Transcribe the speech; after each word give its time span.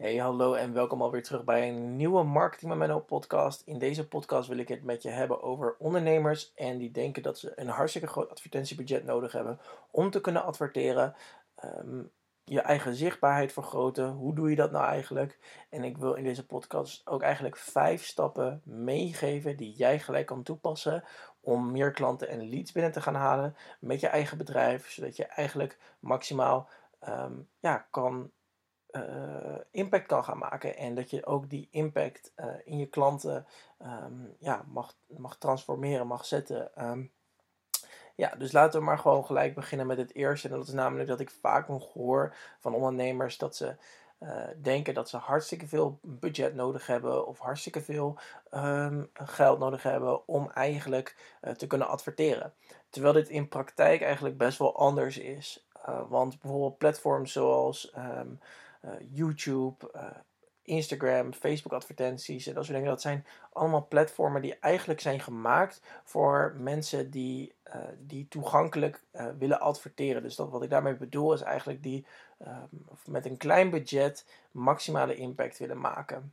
Hey, 0.00 0.16
hallo 0.16 0.54
en 0.54 0.72
welkom 0.72 1.02
alweer 1.02 1.22
terug 1.22 1.44
bij 1.44 1.68
een 1.68 1.96
nieuwe 1.96 2.22
Marketing 2.22 2.70
Memento 2.70 3.00
podcast. 3.00 3.62
In 3.66 3.78
deze 3.78 4.08
podcast 4.08 4.48
wil 4.48 4.58
ik 4.58 4.68
het 4.68 4.84
met 4.84 5.02
je 5.02 5.08
hebben 5.08 5.42
over 5.42 5.76
ondernemers 5.78 6.52
en 6.54 6.78
die 6.78 6.90
denken 6.90 7.22
dat 7.22 7.38
ze 7.38 7.52
een 7.56 7.68
hartstikke 7.68 8.08
groot 8.08 8.30
advertentiebudget 8.30 9.04
nodig 9.04 9.32
hebben 9.32 9.58
om 9.90 10.10
te 10.10 10.20
kunnen 10.20 10.44
adverteren. 10.44 11.14
Ehm, 11.54 12.02
je 12.44 12.60
eigen 12.60 12.94
zichtbaarheid 12.94 13.52
vergroten. 13.52 14.10
Hoe 14.10 14.34
doe 14.34 14.50
je 14.50 14.56
dat 14.56 14.70
nou 14.70 14.84
eigenlijk? 14.84 15.38
En 15.70 15.84
ik 15.84 15.98
wil 15.98 16.14
in 16.14 16.24
deze 16.24 16.46
podcast 16.46 17.06
ook 17.06 17.22
eigenlijk 17.22 17.56
vijf 17.56 18.04
stappen 18.04 18.60
meegeven 18.64 19.56
die 19.56 19.72
jij 19.72 19.98
gelijk 19.98 20.26
kan 20.26 20.42
toepassen 20.42 21.04
om 21.40 21.70
meer 21.70 21.92
klanten 21.92 22.28
en 22.28 22.48
leads 22.48 22.72
binnen 22.72 22.92
te 22.92 23.00
gaan 23.00 23.14
halen 23.14 23.56
met 23.80 24.00
je 24.00 24.08
eigen 24.08 24.38
bedrijf, 24.38 24.90
zodat 24.90 25.16
je 25.16 25.24
eigenlijk 25.24 25.78
maximaal 25.98 26.68
ehm, 27.00 27.32
ja, 27.58 27.86
kan 27.90 28.30
uh, 28.92 29.58
impact 29.70 30.06
kan 30.06 30.24
gaan 30.24 30.38
maken. 30.38 30.76
En 30.76 30.94
dat 30.94 31.10
je 31.10 31.26
ook 31.26 31.50
die 31.50 31.68
impact 31.70 32.32
uh, 32.36 32.46
in 32.64 32.78
je 32.78 32.86
klanten 32.86 33.46
um, 33.82 34.36
ja, 34.38 34.64
mag, 34.66 34.94
mag 35.06 35.36
transformeren, 35.36 36.06
mag 36.06 36.24
zetten. 36.24 36.70
Um, 36.78 37.12
ja, 38.14 38.34
dus 38.38 38.52
laten 38.52 38.78
we 38.78 38.86
maar 38.86 38.98
gewoon 38.98 39.24
gelijk 39.24 39.54
beginnen 39.54 39.86
met 39.86 39.98
het 39.98 40.14
eerste. 40.14 40.48
En 40.48 40.54
dat 40.54 40.66
is 40.66 40.72
namelijk 40.72 41.08
dat 41.08 41.20
ik 41.20 41.30
vaak 41.30 41.66
hoor 41.66 42.34
van 42.58 42.74
ondernemers 42.74 43.38
dat 43.38 43.56
ze 43.56 43.76
uh, 44.20 44.42
denken 44.62 44.94
dat 44.94 45.08
ze 45.08 45.16
hartstikke 45.16 45.66
veel 45.66 45.98
budget 46.02 46.54
nodig 46.54 46.86
hebben 46.86 47.26
of 47.26 47.38
hartstikke 47.38 47.80
veel 47.80 48.18
um, 48.50 49.10
geld 49.12 49.58
nodig 49.58 49.82
hebben 49.82 50.28
om 50.28 50.50
eigenlijk 50.50 51.38
te 51.56 51.66
kunnen 51.66 51.88
adverteren. 51.88 52.52
Terwijl 52.90 53.14
dit 53.14 53.28
in 53.28 53.48
praktijk 53.48 54.02
eigenlijk 54.02 54.38
best 54.38 54.58
wel 54.58 54.76
anders 54.76 55.18
is. 55.18 55.68
want 56.08 56.40
bijvoorbeeld 56.40 56.78
platforms 56.78 57.32
zoals 57.32 57.92
YouTube, 59.12 59.90
uh, 59.96 60.04
Instagram, 60.62 61.32
Facebook 61.32 61.72
advertenties 61.72 62.46
en 62.46 62.54
dat 62.54 62.64
soort 62.64 62.76
dingen. 62.76 62.92
Dat 62.92 63.00
zijn 63.00 63.26
allemaal 63.52 63.86
platformen 63.88 64.42
die 64.42 64.58
eigenlijk 64.58 65.00
zijn 65.00 65.20
gemaakt 65.20 65.82
voor 66.04 66.54
mensen 66.58 67.10
die, 67.10 67.54
uh, 67.66 67.74
die 67.98 68.28
toegankelijk 68.28 69.02
willen 69.38 69.60
adverteren. 69.60 70.22
Dus 70.22 70.36
dat, 70.36 70.50
wat 70.50 70.62
ik 70.62 70.70
daarmee 70.70 70.94
bedoel 70.94 71.32
is 71.32 71.40
eigenlijk 71.40 71.82
die 71.82 72.06
ehm, 72.38 72.66
met 73.04 73.26
een 73.26 73.36
klein 73.36 73.70
budget 73.70 74.26
maximale 74.50 75.14
impact 75.14 75.58
willen 75.58 75.80
maken. 75.80 76.32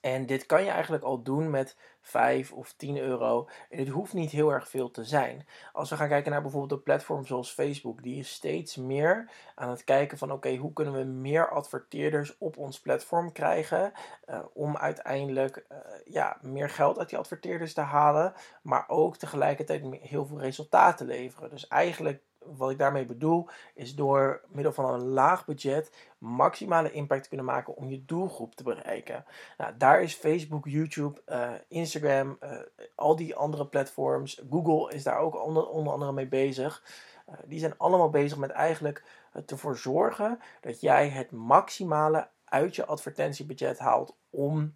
En 0.00 0.26
dit 0.26 0.46
kan 0.46 0.64
je 0.64 0.70
eigenlijk 0.70 1.04
al 1.04 1.22
doen 1.22 1.50
met 1.50 1.76
5 2.00 2.52
of 2.52 2.72
10 2.72 2.98
euro. 2.98 3.48
En 3.70 3.78
het 3.78 3.88
hoeft 3.88 4.12
niet 4.12 4.30
heel 4.30 4.52
erg 4.52 4.68
veel 4.68 4.90
te 4.90 5.04
zijn. 5.04 5.46
Als 5.72 5.90
we 5.90 5.96
gaan 5.96 6.08
kijken 6.08 6.30
naar 6.30 6.42
bijvoorbeeld 6.42 6.72
een 6.72 6.82
platform 6.82 7.26
zoals 7.26 7.52
Facebook, 7.52 8.02
die 8.02 8.18
is 8.18 8.32
steeds 8.32 8.76
meer 8.76 9.30
aan 9.54 9.70
het 9.70 9.84
kijken 9.84 10.18
van 10.18 10.32
oké, 10.32 10.56
hoe 10.56 10.72
kunnen 10.72 10.94
we 10.94 11.04
meer 11.04 11.48
adverteerders 11.48 12.38
op 12.38 12.56
ons 12.56 12.80
platform 12.80 13.32
krijgen 13.32 13.92
uh, 14.26 14.40
om 14.52 14.76
uiteindelijk 14.76 15.64
uh, 15.72 15.78
ja, 16.04 16.38
meer 16.40 16.70
geld 16.70 16.98
uit 16.98 17.08
die 17.08 17.18
adverteerders 17.18 17.74
te 17.74 17.80
halen, 17.80 18.32
maar 18.62 18.84
ook 18.88 19.16
tegelijkertijd 19.16 19.84
heel 20.00 20.26
veel 20.26 20.40
resultaten 20.40 21.06
te 21.06 21.12
leveren. 21.12 21.50
Dus 21.50 21.68
eigenlijk 21.68 22.22
wat 22.56 22.70
ik 22.70 22.78
daarmee 22.78 23.04
bedoel, 23.04 23.48
is 23.74 23.94
door 23.94 24.40
middel 24.48 24.72
van 24.72 24.94
een 24.94 25.06
laag 25.06 25.44
budget 25.44 26.08
maximale 26.18 26.92
impact 26.92 27.22
te 27.22 27.28
kunnen 27.28 27.46
maken 27.46 27.76
om 27.76 27.88
je 27.88 28.04
doelgroep 28.04 28.54
te 28.54 28.62
bereiken. 28.62 29.24
Nou, 29.58 29.76
daar 29.76 30.02
is 30.02 30.14
Facebook, 30.14 30.68
YouTube, 30.68 31.20
uh, 31.28 31.50
Instagram, 31.68 32.38
uh, 32.40 32.50
al 32.94 33.16
die 33.16 33.36
andere 33.36 33.66
platforms, 33.66 34.42
Google 34.50 34.94
is 34.94 35.02
daar 35.02 35.18
ook 35.18 35.44
onder, 35.44 35.68
onder 35.68 35.92
andere 35.92 36.12
mee 36.12 36.28
bezig. 36.28 36.84
Uh, 37.28 37.34
die 37.44 37.58
zijn 37.58 37.78
allemaal 37.78 38.10
bezig 38.10 38.38
met 38.38 38.50
eigenlijk 38.50 39.04
ervoor 39.46 39.76
zorgen 39.76 40.38
dat 40.60 40.80
jij 40.80 41.08
het 41.08 41.30
maximale 41.30 42.28
uit 42.44 42.76
je 42.76 42.86
advertentiebudget 42.86 43.78
haalt 43.78 44.16
om 44.30 44.74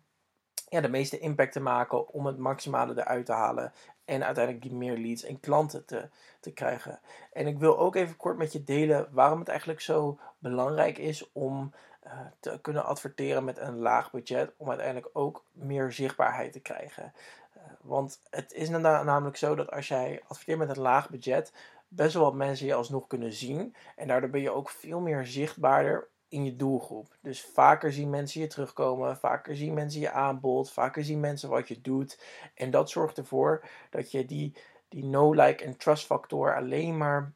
ja, 0.69 0.81
de 0.81 0.89
meeste 0.89 1.19
impact 1.19 1.53
te 1.53 1.61
maken, 1.61 2.09
om 2.09 2.27
het 2.27 2.39
maximale 2.39 2.93
eruit 3.01 3.27
te 3.27 3.33
halen 3.33 3.73
en 4.05 4.25
uiteindelijk 4.25 4.65
die 4.65 4.75
meer 4.75 4.97
leads 4.97 5.25
en 5.25 5.41
klanten 5.41 5.85
te, 5.85 6.09
te 6.41 6.53
krijgen. 6.53 7.01
En 7.33 7.47
ik 7.47 7.59
wil 7.59 7.79
ook 7.79 7.97
even 7.97 8.17
kort 8.17 8.37
met 8.37 8.53
je 8.53 8.65
delen 8.65 9.09
waarom 9.11 9.39
het 9.39 9.49
eigenlijk 9.49 9.81
zo 9.81 10.19
belangrijk 10.39 10.99
is 10.99 11.33
om 11.33 11.73
uh, 12.07 12.13
te 12.41 12.59
kunnen 12.63 12.85
adverteren 12.85 13.45
met 13.45 13.59
een 13.59 13.79
laag 13.79 14.11
budget, 14.11 14.53
om 14.57 14.69
uiteindelijk 14.69 15.11
ook 15.13 15.45
meer 15.53 15.93
zichtbaarheid 15.93 16.53
te 16.53 16.61
krijgen. 16.61 17.13
Uh, 17.57 17.63
want 17.81 18.21
het 18.31 18.53
is 18.53 18.69
namelijk 18.69 19.37
zo 19.37 19.55
dat 19.55 19.71
als 19.71 19.89
jij 19.89 20.23
adverteert 20.29 20.59
met 20.59 20.77
een 20.77 20.83
laag 20.83 21.11
budget, 21.11 21.53
best 21.89 22.15
wel 22.15 22.23
wat 22.23 22.35
mensen 22.35 22.67
je 22.67 22.75
alsnog 22.75 23.07
kunnen 23.07 23.33
zien. 23.33 23.75
En 23.97 24.09
daardoor 24.09 24.31
ben 24.31 24.41
je 24.41 24.51
ook 24.51 24.71
veel 24.71 25.01
meer 25.01 25.27
zichtbaarder 25.27 26.09
in 26.35 26.45
je 26.45 26.57
doelgroep. 26.57 27.17
Dus 27.21 27.43
vaker 27.43 27.93
zien 27.93 28.11
mensen 28.11 28.41
je 28.41 28.47
terugkomen, 28.47 29.17
vaker 29.17 29.57
zien 29.57 29.75
mensen 29.75 30.01
je 30.01 30.11
aanbod, 30.11 30.71
vaker 30.71 31.05
zien 31.05 31.21
mensen 31.21 31.49
wat 31.49 31.69
je 31.69 31.81
doet. 31.81 32.19
En 32.55 32.71
dat 32.71 32.91
zorgt 32.91 33.19
ervoor 33.19 33.69
dat 33.91 34.11
je 34.11 34.25
die, 34.25 34.57
die 34.89 35.05
no-like 35.05 35.65
en 35.65 35.77
trust 35.77 36.07
factor 36.07 36.57
alleen 36.57 36.97
maar 36.97 37.33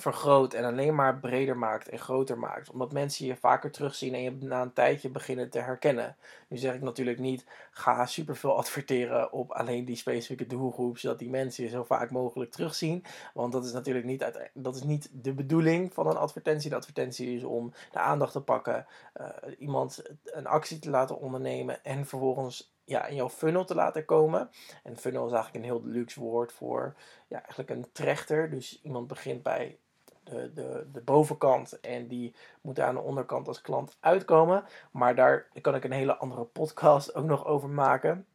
vergroot 0.00 0.54
en 0.54 0.64
alleen 0.64 0.94
maar 0.94 1.18
breder 1.18 1.56
maakt 1.56 1.88
en 1.88 1.98
groter 1.98 2.38
maakt. 2.38 2.70
Omdat 2.70 2.92
mensen 2.92 3.26
je 3.26 3.36
vaker 3.36 3.70
terugzien 3.70 4.14
en 4.14 4.22
je 4.22 4.30
na 4.30 4.62
een 4.62 4.72
tijdje 4.72 5.08
beginnen 5.08 5.50
te 5.50 5.58
herkennen. 5.58 6.16
Nu 6.48 6.56
zeg 6.56 6.74
ik 6.74 6.82
natuurlijk 6.82 7.18
niet, 7.18 7.46
ga 7.70 8.06
superveel 8.06 8.56
adverteren 8.64 9.32
op 9.32 9.50
alleen 9.50 9.84
die 9.84 9.96
specifieke 9.96 10.46
doelgroep, 10.46 10.98
zodat 10.98 11.18
die 11.18 11.30
mensen 11.30 11.64
je 11.64 11.70
zo 11.70 11.84
vaak 11.84 12.10
mogelijk 12.10 12.50
terugzien. 12.50 13.04
Want 13.34 13.52
dat 13.52 13.64
is 13.64 13.72
natuurlijk 13.72 14.06
niet, 14.06 14.50
dat 14.54 14.76
is 14.76 14.82
niet 14.82 15.08
de 15.12 15.32
bedoeling 15.32 15.94
van 15.94 16.06
een 16.06 16.16
advertentie. 16.16 16.70
De 16.70 16.76
advertentie 16.76 17.36
is 17.36 17.44
om 17.44 17.72
de 17.92 17.98
aandacht 17.98 18.32
te 18.32 18.42
pakken, 18.42 18.86
uh, 19.20 19.26
iemand 19.58 20.02
een 20.24 20.46
actie 20.46 20.78
te 20.78 20.90
laten 20.90 21.18
ondernemen 21.18 21.84
en 21.84 22.06
vervolgens 22.06 22.72
ja, 22.84 23.06
in 23.06 23.14
jouw 23.14 23.28
funnel 23.28 23.64
te 23.64 23.74
laten 23.74 24.04
komen. 24.04 24.50
En 24.82 24.96
funnel 24.96 25.26
is 25.26 25.32
eigenlijk 25.32 25.64
een 25.64 25.70
heel 25.70 25.84
luxe 25.84 26.20
woord 26.20 26.52
voor 26.52 26.94
ja, 27.28 27.42
eigenlijk 27.42 27.70
een 27.70 27.86
trechter. 27.92 28.50
Dus 28.50 28.80
iemand 28.82 29.06
begint 29.06 29.42
bij 29.42 29.78
de, 30.24 30.52
de, 30.54 30.86
de 30.92 31.00
bovenkant 31.00 31.80
en 31.80 32.08
die 32.08 32.34
moeten 32.60 32.86
aan 32.86 32.94
de 32.94 33.00
onderkant 33.00 33.48
als 33.48 33.60
klant 33.60 33.96
uitkomen. 34.00 34.64
Maar 34.90 35.14
daar 35.14 35.46
kan 35.60 35.74
ik 35.74 35.84
een 35.84 35.92
hele 35.92 36.16
andere 36.16 36.44
podcast 36.44 37.14
ook 37.14 37.24
nog 37.24 37.46
over 37.46 37.68
maken. 37.68 38.26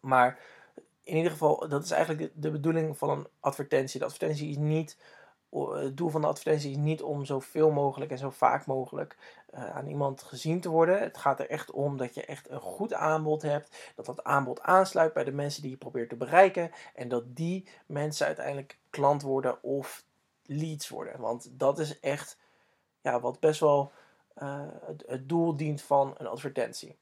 Maar 0.00 0.38
in 1.02 1.16
ieder 1.16 1.32
geval, 1.32 1.68
dat 1.68 1.84
is 1.84 1.90
eigenlijk 1.90 2.32
de, 2.34 2.50
bedoeling 2.50 2.98
van 2.98 3.10
een 3.10 3.26
advertentie. 3.40 3.98
De 3.98 4.04
advertentie 4.04 4.50
is 4.50 4.56
niet 4.56 4.98
het 5.50 5.96
doel 5.96 6.08
van 6.08 6.20
de 6.20 6.26
advertentie 6.26 6.70
is 6.70 6.76
niet 6.76 7.02
om 7.02 7.24
zoveel 7.24 7.70
mogelijk 7.70 8.10
en 8.10 8.18
zo 8.18 8.30
vaak 8.30 8.66
mogelijk 8.66 9.16
uh, 9.54 9.76
aan 9.76 9.86
iemand 9.86 10.22
gezien 10.22 10.60
te 10.60 10.68
worden. 10.68 11.00
Het 11.00 11.18
gaat 11.18 11.40
er 11.40 11.50
echt 11.50 11.70
om 11.70 11.96
dat 11.96 12.14
je 12.14 12.24
echt 12.24 12.50
een 12.50 12.60
goed 12.60 12.92
aanbod 12.94 13.42
hebt. 13.42 13.92
Dat 13.94 14.06
dat 14.06 14.24
aanbod 14.24 14.62
aansluit 14.62 15.12
bij 15.12 15.24
de 15.24 15.32
mensen 15.32 15.62
die 15.62 15.70
je 15.70 15.76
probeert 15.76 16.08
te 16.08 16.16
bereiken. 16.16 16.70
En 16.94 17.08
dat 17.08 17.36
die 17.36 17.68
mensen 17.86 18.26
uiteindelijk 18.26 18.78
klant 18.90 19.22
worden 19.22 19.62
of 19.62 20.04
leads 20.50 20.88
worden. 20.88 21.20
Want 21.20 21.48
dat 21.52 21.78
is 21.78 22.00
echt 22.00 22.38
ja, 23.00 23.20
wat 23.20 23.40
best 23.40 23.60
wel 23.60 23.92
uh, 24.42 24.66
het, 24.86 25.04
het, 25.06 25.28
doel 25.28 25.56
dient 25.56 25.82
van 25.82 26.14
een 26.18 26.26
advertentie. 26.26 26.98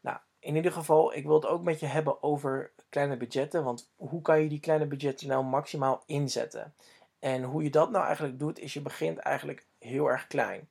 Nou, 0.00 0.18
in 0.38 0.56
ieder 0.56 0.72
geval, 0.72 1.14
ik 1.14 1.24
wil 1.24 1.34
het 1.34 1.46
ook 1.46 1.62
met 1.62 1.80
je 1.80 1.86
hebben 1.86 2.22
over 2.22 2.70
kleine 2.88 3.16
budgetten. 3.16 3.64
Want 3.64 3.90
hoe 3.96 4.22
kan 4.22 4.40
je 4.40 4.48
die 4.48 4.60
kleine 4.60 4.86
budgetten 4.86 5.28
nou 5.28 5.44
maximaal 5.44 6.02
inzetten? 6.06 6.74
En 7.18 7.42
hoe 7.42 7.62
je 7.62 7.70
dat 7.70 7.90
nou 7.90 8.04
eigenlijk 8.04 8.38
doet, 8.38 8.58
is 8.58 8.72
je 8.72 8.80
begint 8.80 9.18
eigenlijk 9.18 9.66
heel 9.78 10.06
erg 10.10 10.26
klein. 10.26 10.68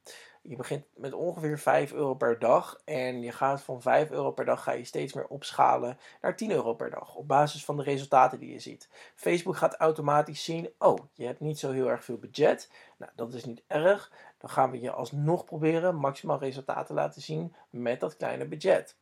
Je 0.50 0.56
begint 0.56 0.85
met 0.96 1.13
ongeveer 1.13 1.59
5 1.59 1.94
euro 1.94 2.13
per 2.13 2.40
dag. 2.40 2.81
En 2.85 3.22
je 3.22 3.31
gaat 3.31 3.62
van 3.62 3.81
5 3.81 4.09
euro 4.09 4.31
per 4.31 4.46
dag 4.46 4.63
ga 4.63 4.72
je 4.72 4.84
steeds 4.84 5.13
meer 5.13 5.28
opschalen 5.28 5.97
naar 6.22 6.35
10 6.35 6.52
euro 6.52 6.74
per 6.74 6.90
dag. 6.90 7.16
Op 7.16 7.28
basis 7.28 7.66
van 7.66 7.78
de 7.78 7.84
resultaten 7.84 8.40
die 8.40 8.52
je 8.52 8.59
ziet. 8.59 8.90
Facebook 9.16 9.57
gaat 9.57 9.75
automatisch 9.75 10.44
zien: 10.44 10.69
oh, 10.78 10.97
je 11.13 11.25
hebt 11.25 11.40
niet 11.40 11.59
zo 11.59 11.72
heel 11.72 11.90
erg 11.90 12.03
veel 12.03 12.18
budget. 12.18 12.72
Nou, 12.97 13.12
dat 13.16 13.34
is 13.34 13.46
niet 13.46 13.63
erg. 13.68 14.12
Dan 14.38 14.50
gaan 14.50 14.72
we 14.72 14.81
je 14.81 14.91
alsnog 14.91 15.46
proberen 15.46 15.96
maximaal 15.96 16.40
resultaten 16.40 16.96
laten 16.96 17.22
zien 17.22 17.56
met 17.69 18.00
dat 18.00 18.18
kleine 18.18 18.48
budget. 18.48 18.98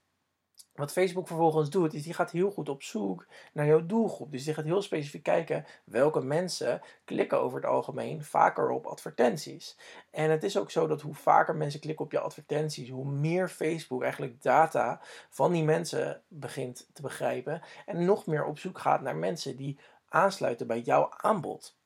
Wat 0.76 0.92
Facebook 0.92 1.28
vervolgens 1.28 1.70
doet, 1.70 1.94
is 1.94 2.04
die 2.04 2.14
gaat 2.14 2.32
heel 2.32 2.52
goed 2.52 2.70
op 2.70 2.84
zoek 2.84 3.28
naar 3.54 3.66
jouw 3.66 3.86
doelgroep. 3.86 4.32
Dus 4.32 4.44
die 4.44 4.54
gaat 4.54 4.66
heel 4.66 4.82
specifiek 4.82 5.24
kijken 5.24 5.66
welke 5.84 6.22
mensen 6.22 6.82
klikken 7.04 7.40
over 7.42 7.62
het 7.62 7.70
algemeen 7.70 8.24
vaker 8.24 8.70
op 8.70 8.86
advertenties. 8.86 9.78
En 10.12 10.30
het 10.30 10.44
is 10.44 10.58
ook 10.58 10.72
zo 10.72 10.88
dat 10.88 11.02
hoe 11.02 11.14
vaker 11.14 11.56
mensen 11.56 11.80
klikken 11.80 12.06
op 12.06 12.12
je 12.12 12.20
advertenties, 12.20 12.90
hoe 12.90 13.06
meer 13.06 13.50
Facebook 13.50 14.02
eigenlijk 14.02 14.42
data 14.42 15.02
van 15.30 15.52
die 15.52 15.64
mensen 15.64 16.22
begint 16.28 16.90
te 16.94 17.02
begrijpen. 17.02 17.62
En 17.86 18.06
nog 18.06 18.26
meer 18.26 18.46
op 18.46 18.60
zoek 18.60 18.80
gaat 18.80 19.02
naar 19.02 19.16
mensen 19.16 19.56
die 19.56 19.80
aansluiten 20.10 20.68
bij 20.68 20.80
jouw 20.80 21.10
aanbod. 21.18 21.78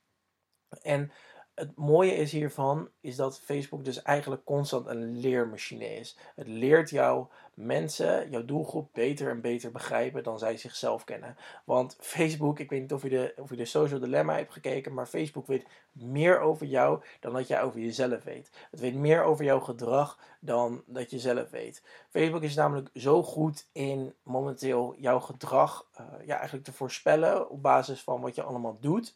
En 0.81 1.11
het 1.59 1.75
mooie 1.75 2.15
is 2.15 2.31
hiervan, 2.31 2.89
is 3.01 3.15
dat 3.15 3.39
Facebook 3.39 3.85
dus 3.85 4.01
eigenlijk 4.01 4.43
constant 4.43 4.87
een 4.87 5.19
leermachine 5.19 5.95
is. 5.95 6.17
Het 6.35 6.47
leert 6.47 6.89
jou 6.89 7.25
mensen, 7.53 8.29
jouw 8.29 8.45
doelgroep, 8.45 8.89
beter 8.93 9.29
en 9.29 9.41
beter 9.41 9.71
begrijpen 9.71 10.23
dan 10.23 10.39
zij 10.39 10.57
zichzelf 10.57 11.03
kennen. 11.03 11.37
Want 11.65 11.97
Facebook, 11.99 12.59
ik 12.59 12.69
weet 12.69 12.81
niet 12.81 12.93
of 12.93 13.03
je 13.03 13.09
de, 13.09 13.33
of 13.37 13.49
je 13.49 13.55
de 13.55 13.65
Social 13.65 13.99
Dilemma 13.99 14.35
hebt 14.35 14.53
gekeken, 14.53 14.93
maar 14.93 15.05
Facebook 15.05 15.47
weet 15.47 15.65
meer 15.91 16.39
over 16.39 16.65
jou 16.65 17.03
dan 17.19 17.33
dat 17.33 17.47
jij 17.47 17.61
over 17.61 17.79
jezelf 17.79 18.23
weet. 18.23 18.49
Het 18.71 18.79
weet 18.79 18.95
meer 18.95 19.23
over 19.23 19.45
jouw 19.45 19.59
gedrag 19.59 20.19
dan 20.39 20.83
dat 20.85 21.09
je 21.11 21.19
zelf 21.19 21.49
weet. 21.49 21.83
Facebook 22.09 22.43
is 22.43 22.55
namelijk 22.55 22.89
zo 22.93 23.23
goed 23.23 23.67
in 23.71 24.13
momenteel 24.23 24.95
jouw 24.97 25.19
gedrag 25.19 25.87
uh, 25.99 26.05
ja, 26.25 26.35
eigenlijk 26.35 26.65
te 26.65 26.73
voorspellen 26.73 27.49
op 27.49 27.61
basis 27.61 28.01
van 28.01 28.21
wat 28.21 28.35
je 28.35 28.43
allemaal 28.43 28.77
doet. 28.79 29.15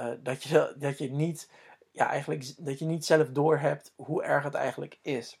Uh, 0.00 0.06
dat, 0.22 0.42
je, 0.42 0.74
dat 0.78 0.98
je 0.98 1.10
niet 1.10 1.50
ja, 1.98 2.08
eigenlijk 2.08 2.54
dat 2.58 2.78
je 2.78 2.84
niet 2.84 3.04
zelf 3.04 3.28
doorhebt 3.28 3.92
hoe 3.96 4.22
erg 4.22 4.44
het 4.44 4.54
eigenlijk 4.54 4.98
is. 5.02 5.40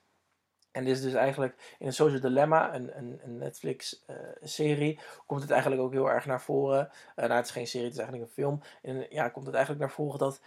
En 0.70 0.84
dit 0.84 0.96
is 0.96 1.02
dus 1.02 1.14
eigenlijk 1.14 1.76
in 1.78 1.86
een 1.86 1.92
Social 1.92 2.20
Dilemma, 2.20 2.74
een, 2.74 2.98
een, 2.98 3.20
een 3.24 3.38
Netflix-serie, 3.38 4.98
komt 5.26 5.40
het 5.42 5.50
eigenlijk 5.50 5.82
ook 5.82 5.92
heel 5.92 6.10
erg 6.10 6.26
naar 6.26 6.40
voren. 6.40 6.90
Uh, 7.16 7.24
nou, 7.24 7.32
het 7.32 7.44
is 7.44 7.50
geen 7.50 7.66
serie, 7.66 7.86
het 7.86 7.94
is 7.94 8.00
eigenlijk 8.00 8.28
een 8.28 8.34
film. 8.34 8.60
En 8.82 9.06
ja, 9.10 9.28
komt 9.28 9.46
het 9.46 9.54
eigenlijk 9.54 9.84
naar 9.84 9.94
voren 9.94 10.18
dat 10.18 10.40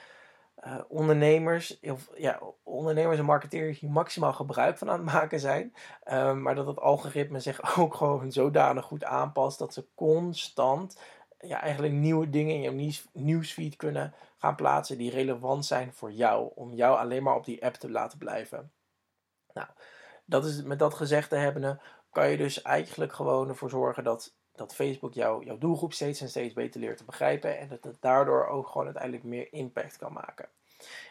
uh, 0.66 0.78
ondernemers, 0.88 1.80
of, 1.80 2.10
ja, 2.16 2.40
ondernemers 2.64 3.20
en 3.20 3.26
marketeers 3.26 3.80
hier 3.80 3.90
maximaal 3.90 4.34
gebruik 4.34 4.78
van 4.78 4.90
aan 4.90 5.06
het 5.06 5.14
maken 5.14 5.40
zijn. 5.40 5.74
Um, 6.12 6.42
maar 6.42 6.56
dat 6.56 6.68
het 6.68 6.80
algoritme 6.80 7.40
zich 7.40 7.78
ook 7.80 7.96
gewoon 7.96 8.32
zodanig 8.32 8.86
goed 8.86 9.04
aanpast 9.04 9.60
dat 9.60 9.74
ze 9.74 9.86
constant 9.96 11.00
ja, 11.40 11.62
eigenlijk 11.62 11.94
nieuwe 11.94 12.30
dingen 12.30 12.56
in 12.56 12.62
jouw 12.62 12.92
nieuwsfeed 13.14 13.76
kunnen 13.76 14.14
gaan 14.42 14.56
plaatsen 14.56 14.98
die 14.98 15.12
relevant 15.12 15.66
zijn 15.66 15.94
voor 15.94 16.12
jou. 16.12 16.52
Om 16.56 16.74
jou 16.74 16.98
alleen 16.98 17.24
maar 17.24 17.36
op 17.36 17.46
die 17.46 17.66
app 17.66 17.76
te 17.76 17.92
laten 17.92 18.18
blijven. 18.18 18.72
Nou, 19.54 19.68
dat 20.26 20.46
is, 20.46 20.64
met 20.64 20.80
dat 20.80 20.94
gezegd 20.94 21.30
te 21.30 21.36
hebben, 21.36 21.82
kan 22.12 22.30
je 22.30 22.38
dus 22.38 22.62
eigenlijk 22.62 23.14
gewoon 23.14 23.50
ervoor 23.50 23.70
zorgen 23.70 24.04
dat, 24.04 24.34
dat 24.56 24.76
Facebook 24.76 25.14
jou, 25.14 25.46
jouw 25.46 25.58
doelgroep 25.58 25.94
steeds 25.94 26.22
en 26.22 26.30
steeds 26.30 26.54
beter 26.54 26.80
leert 26.80 26.98
te 26.98 27.04
begrijpen. 27.04 27.60
En 27.60 27.68
dat 27.68 27.84
het 27.84 28.02
daardoor 28.02 28.48
ook 28.48 28.68
gewoon 28.68 28.86
uiteindelijk 28.86 29.24
meer 29.24 29.54
impact 29.54 29.98
kan 29.98 30.14
maken. 30.14 30.50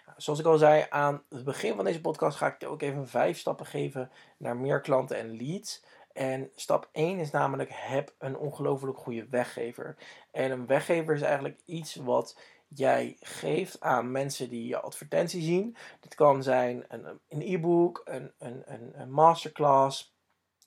Nou, 0.07 0.21
zoals 0.21 0.39
ik 0.39 0.47
al 0.47 0.59
zei 0.59 0.87
aan 0.89 1.23
het 1.29 1.45
begin 1.45 1.75
van 1.75 1.85
deze 1.85 2.01
podcast 2.01 2.37
ga 2.37 2.55
ik 2.55 2.69
ook 2.69 2.83
even 2.83 3.09
vijf 3.09 3.39
stappen 3.39 3.67
geven 3.67 4.11
naar 4.37 4.57
meer 4.57 4.81
klanten 4.81 5.17
en 5.17 5.37
leads. 5.37 5.85
En 6.13 6.51
stap 6.55 6.89
1 6.93 7.19
is 7.19 7.31
namelijk 7.31 7.71
heb 7.73 8.15
een 8.19 8.37
ongelooflijk 8.37 8.99
goede 8.99 9.27
weggever. 9.31 9.97
En 10.31 10.51
een 10.51 10.67
weggever 10.67 11.15
is 11.15 11.23
eigenlijk 11.23 11.61
iets 11.65 11.95
wat 11.95 12.37
jij 12.75 13.17
geeft 13.21 13.81
aan 13.81 14.11
mensen 14.11 14.49
die 14.49 14.67
je 14.67 14.81
advertentie 14.81 15.43
zien. 15.43 15.77
Dit 16.01 16.15
kan 16.15 16.43
zijn 16.43 16.85
een, 16.89 17.21
een 17.29 17.43
e-book, 17.43 18.03
een, 18.05 18.33
een, 18.39 19.01
een 19.01 19.13
masterclass, 19.13 20.15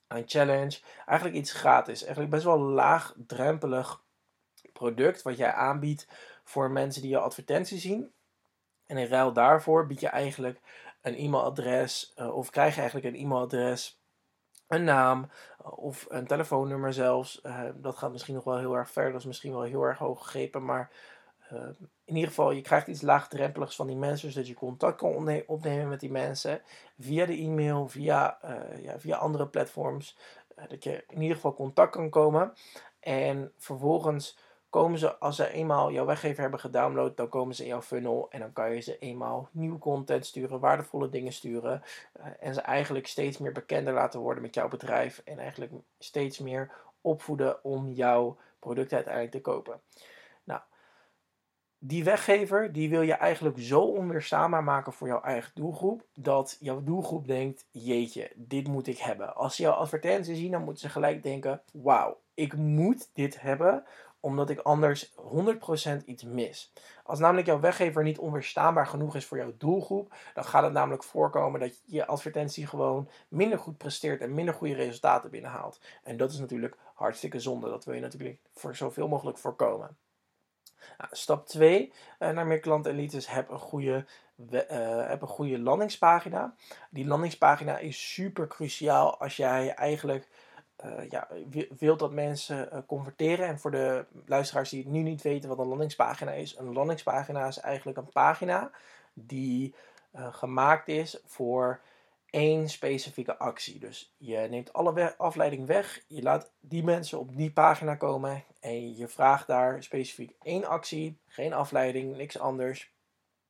een 0.07 0.23
challenge. 0.25 0.79
Eigenlijk 1.05 1.37
iets 1.37 1.51
gratis. 1.51 2.01
Eigenlijk 2.01 2.31
best 2.31 2.43
wel 2.43 2.59
laagdrempelig 2.59 4.03
product 4.73 5.21
wat 5.21 5.37
jij 5.37 5.53
aanbiedt 5.53 6.07
voor 6.43 6.71
mensen 6.71 7.01
die 7.01 7.11
je 7.11 7.19
advertentie 7.19 7.79
zien. 7.79 8.11
En 8.85 8.97
in 8.97 9.07
ruil 9.07 9.33
daarvoor 9.33 9.87
bied 9.87 9.99
je 9.99 10.07
eigenlijk 10.07 10.59
een 11.01 11.15
e-mailadres 11.15 12.13
uh, 12.15 12.35
of 12.35 12.49
krijg 12.49 12.73
je 12.73 12.81
eigenlijk 12.81 13.15
een 13.15 13.21
e-mailadres 13.21 14.01
een 14.67 14.83
naam 14.83 15.29
eh, 15.59 15.77
of 15.77 16.05
een 16.09 16.27
telefoonnummer 16.27 16.93
zelfs. 16.93 17.39
Uh, 17.43 17.63
dat 17.75 17.97
gaat 17.97 18.11
misschien 18.11 18.35
nog 18.35 18.43
wel 18.43 18.57
heel 18.57 18.75
erg 18.75 18.91
ver, 18.91 19.11
dat 19.11 19.19
is 19.19 19.27
misschien 19.27 19.51
wel 19.51 19.61
heel 19.61 19.83
erg 19.83 19.97
hoog 19.97 20.23
gegrepen, 20.23 20.65
maar 20.65 20.91
in 22.05 22.15
ieder 22.15 22.29
geval, 22.29 22.51
je 22.51 22.61
krijgt 22.61 22.87
iets 22.87 23.01
laagdrempeligs 23.01 23.75
van 23.75 23.87
die 23.87 23.95
mensen, 23.95 24.31
zodat 24.31 24.47
je 24.47 24.53
contact 24.53 24.97
kan 24.97 25.43
opnemen 25.45 25.89
met 25.89 25.99
die 25.99 26.11
mensen 26.11 26.61
via 26.99 27.25
de 27.25 27.37
e-mail, 27.37 27.87
via, 27.87 28.37
ja, 28.81 28.99
via 28.99 29.15
andere 29.17 29.47
platforms. 29.47 30.17
dat 30.69 30.83
je 30.83 31.03
in 31.07 31.21
ieder 31.21 31.35
geval 31.35 31.53
contact 31.53 31.91
kan 31.91 32.09
komen. 32.09 32.53
En 32.99 33.51
vervolgens 33.57 34.37
komen 34.73 34.99
ze, 34.99 35.17
als 35.17 35.35
ze 35.35 35.49
eenmaal 35.49 35.91
jouw 35.91 36.05
weggever 36.05 36.41
hebben 36.41 36.59
gedownload, 36.59 37.17
dan 37.17 37.29
komen 37.29 37.55
ze 37.55 37.61
in 37.61 37.67
jouw 37.67 37.81
funnel 37.81 38.27
en 38.29 38.39
dan 38.39 38.53
kan 38.53 38.73
je 38.73 38.79
ze 38.79 38.97
eenmaal 38.97 39.49
nieuwe 39.51 39.77
content 39.77 40.25
sturen, 40.25 40.59
waardevolle 40.59 41.09
dingen 41.09 41.33
sturen 41.33 41.81
en 42.39 42.53
ze 42.53 42.61
eigenlijk 42.61 43.07
steeds 43.07 43.37
meer 43.37 43.51
bekender 43.51 43.93
laten 43.93 44.19
worden 44.19 44.43
met 44.43 44.53
jouw 44.55 44.67
bedrijf 44.67 45.21
en 45.25 45.39
eigenlijk 45.39 45.71
steeds 45.99 46.39
meer 46.39 46.71
opvoeden 47.01 47.63
om 47.63 47.91
jouw 47.91 48.37
product 48.59 48.93
uiteindelijk 48.93 49.33
te 49.33 49.41
kopen. 49.41 49.81
Die 51.85 52.03
weggever, 52.03 52.73
die 52.73 52.89
wil 52.89 53.01
je 53.01 53.13
eigenlijk 53.13 53.59
zo 53.59 53.81
onweerstaanbaar 53.81 54.63
maken 54.63 54.93
voor 54.93 55.07
jouw 55.07 55.21
eigen 55.21 55.51
doelgroep, 55.55 56.05
dat 56.15 56.57
jouw 56.59 56.83
doelgroep 56.83 57.27
denkt, 57.27 57.65
jeetje, 57.71 58.31
dit 58.35 58.67
moet 58.67 58.87
ik 58.87 58.97
hebben. 58.97 59.35
Als 59.35 59.55
ze 59.55 59.61
jouw 59.61 59.73
advertentie 59.73 60.35
zien, 60.35 60.51
dan 60.51 60.63
moeten 60.63 60.81
ze 60.81 60.89
gelijk 60.89 61.23
denken, 61.23 61.61
wauw, 61.71 62.17
ik 62.33 62.55
moet 62.55 63.09
dit 63.13 63.41
hebben, 63.41 63.83
omdat 64.19 64.49
ik 64.49 64.59
anders 64.59 65.13
100% 65.15 66.05
iets 66.05 66.23
mis. 66.23 66.73
Als 67.03 67.19
namelijk 67.19 67.47
jouw 67.47 67.59
weggever 67.59 68.03
niet 68.03 68.19
onweerstaanbaar 68.19 68.87
genoeg 68.87 69.15
is 69.15 69.25
voor 69.25 69.37
jouw 69.37 69.53
doelgroep, 69.57 70.15
dan 70.33 70.45
gaat 70.45 70.63
het 70.63 70.73
namelijk 70.73 71.03
voorkomen 71.03 71.59
dat 71.59 71.81
je 71.85 72.05
advertentie 72.05 72.67
gewoon 72.67 73.09
minder 73.27 73.59
goed 73.59 73.77
presteert 73.77 74.21
en 74.21 74.33
minder 74.33 74.53
goede 74.53 74.75
resultaten 74.75 75.29
binnenhaalt. 75.29 75.79
En 76.03 76.17
dat 76.17 76.31
is 76.31 76.39
natuurlijk 76.39 76.77
hartstikke 76.93 77.39
zonde. 77.39 77.69
Dat 77.69 77.85
wil 77.85 77.95
je 77.95 78.01
natuurlijk 78.01 78.39
voor 78.53 78.75
zoveel 78.75 79.07
mogelijk 79.07 79.37
voorkomen. 79.37 79.97
Nou, 80.97 81.09
stap 81.11 81.47
2 81.47 81.93
uh, 82.19 82.29
eh, 82.29 82.35
naar 82.35 82.47
meer 82.47 82.59
klantenelites. 82.59 83.27
Heb 83.27 83.49
een 83.49 83.59
goede 83.59 84.05
uh, 84.51 85.07
heb 85.07 85.21
een 85.21 85.27
goede 85.27 85.59
landingspagina. 85.59 86.55
Die 86.89 87.07
landingspagina 87.07 87.77
is 87.77 88.13
super 88.13 88.47
cruciaal 88.47 89.19
als 89.19 89.35
jij 89.35 89.73
eigenlijk 89.73 90.27
uh, 90.85 91.09
ja, 91.09 91.27
wilt 91.77 91.99
dat 91.99 92.11
mensen 92.11 92.83
converteren. 92.87 93.47
En 93.47 93.59
voor 93.59 93.71
de 93.71 94.05
luisteraars 94.25 94.69
die 94.69 94.83
het 94.83 94.91
nu 94.91 95.01
niet 95.01 95.21
weten 95.21 95.49
wat 95.49 95.59
een 95.59 95.67
landingspagina 95.67 96.31
is. 96.31 96.57
Een 96.57 96.73
landingspagina 96.73 97.47
is 97.47 97.59
eigenlijk 97.59 97.97
een 97.97 98.09
pagina 98.09 98.71
die 99.13 99.75
gemaakt 100.31 100.87
is 100.87 101.21
voor 101.25 101.79
één 102.33 102.69
specifieke 102.69 103.37
actie. 103.37 103.79
Dus 103.79 104.13
je 104.17 104.37
neemt 104.37 104.73
alle 104.73 105.17
afleiding 105.17 105.67
weg. 105.67 106.03
Je 106.07 106.21
laat 106.21 106.51
die 106.59 106.83
mensen 106.83 107.19
op 107.19 107.35
die 107.35 107.51
pagina 107.51 107.95
komen. 107.95 108.43
En 108.59 108.95
je 108.95 109.07
vraagt 109.07 109.47
daar 109.47 109.83
specifiek 109.83 110.35
één 110.41 110.65
actie. 110.65 111.17
Geen 111.27 111.53
afleiding, 111.53 112.15
niks 112.15 112.39
anders. 112.39 112.91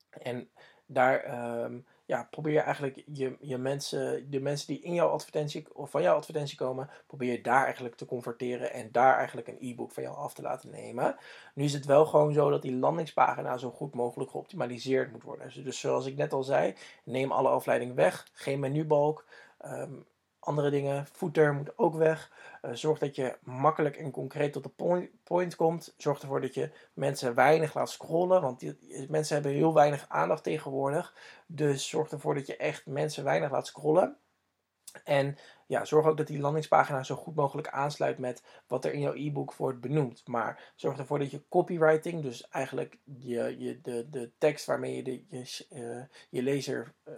En 0.10 0.50
daar 0.86 1.48
um, 1.64 1.86
ja, 2.06 2.28
probeer 2.32 2.62
eigenlijk 2.62 3.04
je, 3.06 3.36
je 3.40 3.58
mensen, 3.58 4.30
de 4.30 4.40
mensen 4.40 4.68
die 4.68 4.82
in 4.82 4.94
jouw 4.94 5.10
advertentie 5.10 5.76
of 5.76 5.90
van 5.90 6.02
jouw 6.02 6.16
advertentie 6.16 6.58
komen, 6.58 6.90
probeer 7.08 7.32
je 7.32 7.42
daar 7.42 7.64
eigenlijk 7.64 7.96
te 7.96 8.06
converteren 8.06 8.74
en 8.74 8.92
daar 8.92 9.18
eigenlijk 9.18 9.48
een 9.48 9.58
e-book 9.60 9.92
van 9.92 10.04
jou 10.04 10.16
af 10.16 10.34
te 10.34 10.42
laten 10.42 10.70
nemen. 10.70 11.16
Nu 11.54 11.64
is 11.64 11.74
het 11.74 11.86
wel 11.86 12.06
gewoon 12.06 12.34
zo 12.34 12.50
dat 12.50 12.62
die 12.62 12.76
landingspagina 12.76 13.58
zo 13.58 13.70
goed 13.70 13.94
mogelijk 13.94 14.32
geoptimaliseerd 14.32 15.12
moet 15.12 15.24
worden. 15.24 15.64
Dus 15.64 15.80
zoals 15.80 16.06
ik 16.06 16.16
net 16.16 16.34
al 16.34 16.44
zei, 16.44 16.76
neem 17.04 17.32
alle 17.32 17.50
afleiding 17.50 17.96
weg, 17.96 18.28
geen 18.34 18.60
menubalk. 18.60 19.26
Um, 19.66 20.06
andere 20.44 20.70
dingen, 20.70 21.06
footer 21.06 21.54
moet 21.54 21.78
ook 21.78 21.96
weg. 21.96 22.32
Uh, 22.62 22.72
zorg 22.74 23.00
dat 23.00 23.16
je 23.16 23.38
makkelijk 23.42 23.98
en 23.98 24.12
concreet 24.12 24.54
tot 24.54 24.64
de 24.64 25.10
point, 25.24 25.56
komt. 25.56 25.94
Zorg 25.98 26.22
ervoor 26.22 26.42
dat 26.42 26.54
je 26.54 26.72
mensen 26.94 27.36
weinig 27.36 27.74
laat 27.74 27.90
scrollen. 27.90 28.42
Want 28.42 28.64
mensen 29.10 29.34
hebben 29.34 29.54
heel 29.54 29.74
weinig 29.74 30.06
aandacht 30.10 30.44
tegenwoordig. 30.44 31.16
Dus 31.48 31.90
zorg 31.90 32.12
ervoor 32.12 32.36
dat 32.36 32.48
je 32.48 32.58
echt 32.58 32.86
mensen 32.86 33.24
weinig 33.24 33.52
laat 33.52 33.68
scrollen. 33.68 34.18
En 35.04 35.38
ja, 35.68 35.86
zorg 35.86 36.06
ook 36.06 36.18
dat 36.18 36.28
die 36.28 36.40
landingspagina 36.40 37.04
zo 37.04 37.16
goed 37.16 37.36
mogelijk 37.36 37.68
aansluit 37.68 38.18
met 38.18 38.44
wat 38.68 38.86
er 38.86 38.94
in 38.94 39.00
jouw 39.00 39.14
e-book 39.14 39.54
wordt 39.54 39.82
benoemd. 39.82 40.28
Maar 40.28 40.72
zorg 40.76 40.98
ervoor 40.98 41.20
dat 41.20 41.32
je 41.32 41.48
copywriting, 41.50 42.22
dus 42.22 42.48
eigenlijk 42.50 42.98
je, 43.04 43.56
je, 43.60 43.82
de, 43.82 44.10
de 44.10 44.32
tekst 44.38 44.66
waarmee 44.66 44.96
je 44.96 45.04
de, 45.04 45.24
je, 45.30 45.66
uh, 45.70 46.04
je 46.30 46.44
lezer 46.44 46.94
uh, 47.04 47.14